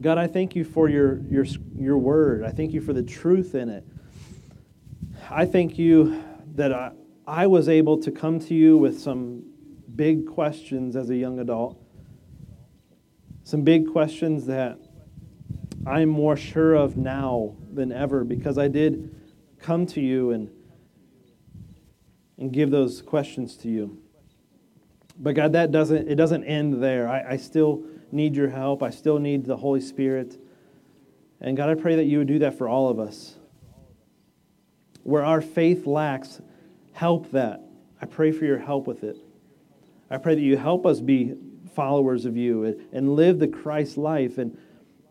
God, 0.00 0.18
I 0.18 0.26
thank 0.26 0.54
you 0.54 0.64
for 0.64 0.88
your, 0.88 1.20
your, 1.30 1.46
your 1.78 1.98
word. 1.98 2.44
I 2.44 2.50
thank 2.50 2.72
you 2.72 2.80
for 2.80 2.92
the 2.92 3.02
truth 3.02 3.54
in 3.54 3.68
it. 3.68 3.86
I 5.30 5.46
thank 5.46 5.78
you 5.78 6.22
that 6.54 6.72
I, 6.72 6.92
I 7.26 7.46
was 7.46 7.68
able 7.68 7.98
to 8.02 8.10
come 8.10 8.38
to 8.40 8.54
you 8.54 8.76
with 8.76 9.00
some 9.00 9.44
big 9.96 10.26
questions 10.26 10.96
as 10.96 11.08
a 11.10 11.16
young 11.16 11.38
adult, 11.38 11.80
some 13.42 13.62
big 13.62 13.90
questions 13.90 14.46
that 14.46 14.78
I'm 15.86 16.08
more 16.08 16.36
sure 16.36 16.74
of 16.74 16.96
now 16.96 17.56
than 17.72 17.90
ever 17.92 18.24
because 18.24 18.58
I 18.58 18.68
did 18.68 19.14
come 19.58 19.86
to 19.86 20.00
you 20.00 20.30
and, 20.30 20.50
and 22.38 22.52
give 22.52 22.70
those 22.70 23.00
questions 23.00 23.56
to 23.58 23.68
you. 23.68 23.98
But 25.18 25.34
God, 25.34 25.52
that 25.52 25.70
doesn't 25.70 26.08
it 26.08 26.16
doesn't 26.16 26.44
end 26.44 26.82
there. 26.82 27.08
I, 27.08 27.32
I 27.32 27.36
still 27.36 27.84
need 28.10 28.34
your 28.34 28.48
help. 28.48 28.82
I 28.82 28.90
still 28.90 29.18
need 29.18 29.44
the 29.44 29.56
Holy 29.56 29.80
Spirit. 29.80 30.38
And 31.40 31.56
God, 31.56 31.70
I 31.70 31.74
pray 31.74 31.96
that 31.96 32.04
you 32.04 32.18
would 32.18 32.28
do 32.28 32.40
that 32.40 32.58
for 32.58 32.68
all 32.68 32.88
of 32.88 32.98
us. 32.98 33.36
Where 35.04 35.24
our 35.24 35.40
faith 35.40 35.86
lacks, 35.86 36.40
help 36.92 37.30
that. 37.30 37.62
I 38.02 38.06
pray 38.06 38.32
for 38.32 38.44
your 38.44 38.58
help 38.58 38.86
with 38.86 39.04
it. 39.04 39.16
I 40.10 40.18
pray 40.18 40.34
that 40.34 40.42
you 40.42 40.56
help 40.56 40.84
us 40.84 41.00
be 41.00 41.34
followers 41.74 42.24
of 42.24 42.36
you 42.36 42.64
and, 42.64 42.86
and 42.92 43.14
live 43.14 43.38
the 43.38 43.48
Christ 43.48 43.96
life 43.96 44.38
and 44.38 44.58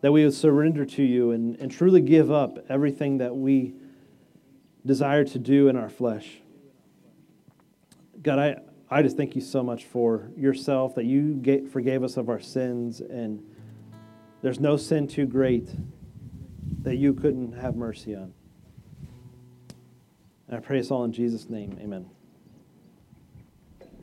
that 0.00 0.12
we 0.12 0.24
would 0.24 0.34
surrender 0.34 0.84
to 0.84 1.02
you 1.02 1.30
and, 1.30 1.56
and 1.56 1.70
truly 1.70 2.00
give 2.00 2.30
up 2.30 2.58
everything 2.68 3.18
that 3.18 3.34
we 3.34 3.74
desire 4.84 5.24
to 5.24 5.38
do 5.38 5.68
in 5.68 5.76
our 5.76 5.88
flesh. 5.88 6.40
God, 8.22 8.38
I, 8.38 8.56
I 8.90 9.02
just 9.02 9.16
thank 9.16 9.34
you 9.34 9.40
so 9.40 9.62
much 9.62 9.84
for 9.84 10.30
yourself, 10.36 10.94
that 10.94 11.04
you 11.04 11.34
get, 11.34 11.68
forgave 11.68 12.02
us 12.02 12.16
of 12.16 12.28
our 12.28 12.40
sins, 12.40 13.00
and 13.00 13.42
there's 14.42 14.60
no 14.60 14.76
sin 14.76 15.08
too 15.08 15.26
great 15.26 15.68
that 16.82 16.96
you 16.96 17.14
couldn't 17.14 17.52
have 17.52 17.76
mercy 17.76 18.14
on. 18.14 18.32
And 20.48 20.56
I 20.56 20.60
pray 20.60 20.78
this 20.78 20.90
all 20.90 21.04
in 21.04 21.12
Jesus' 21.12 21.48
name. 21.48 21.78
Amen. 21.80 22.10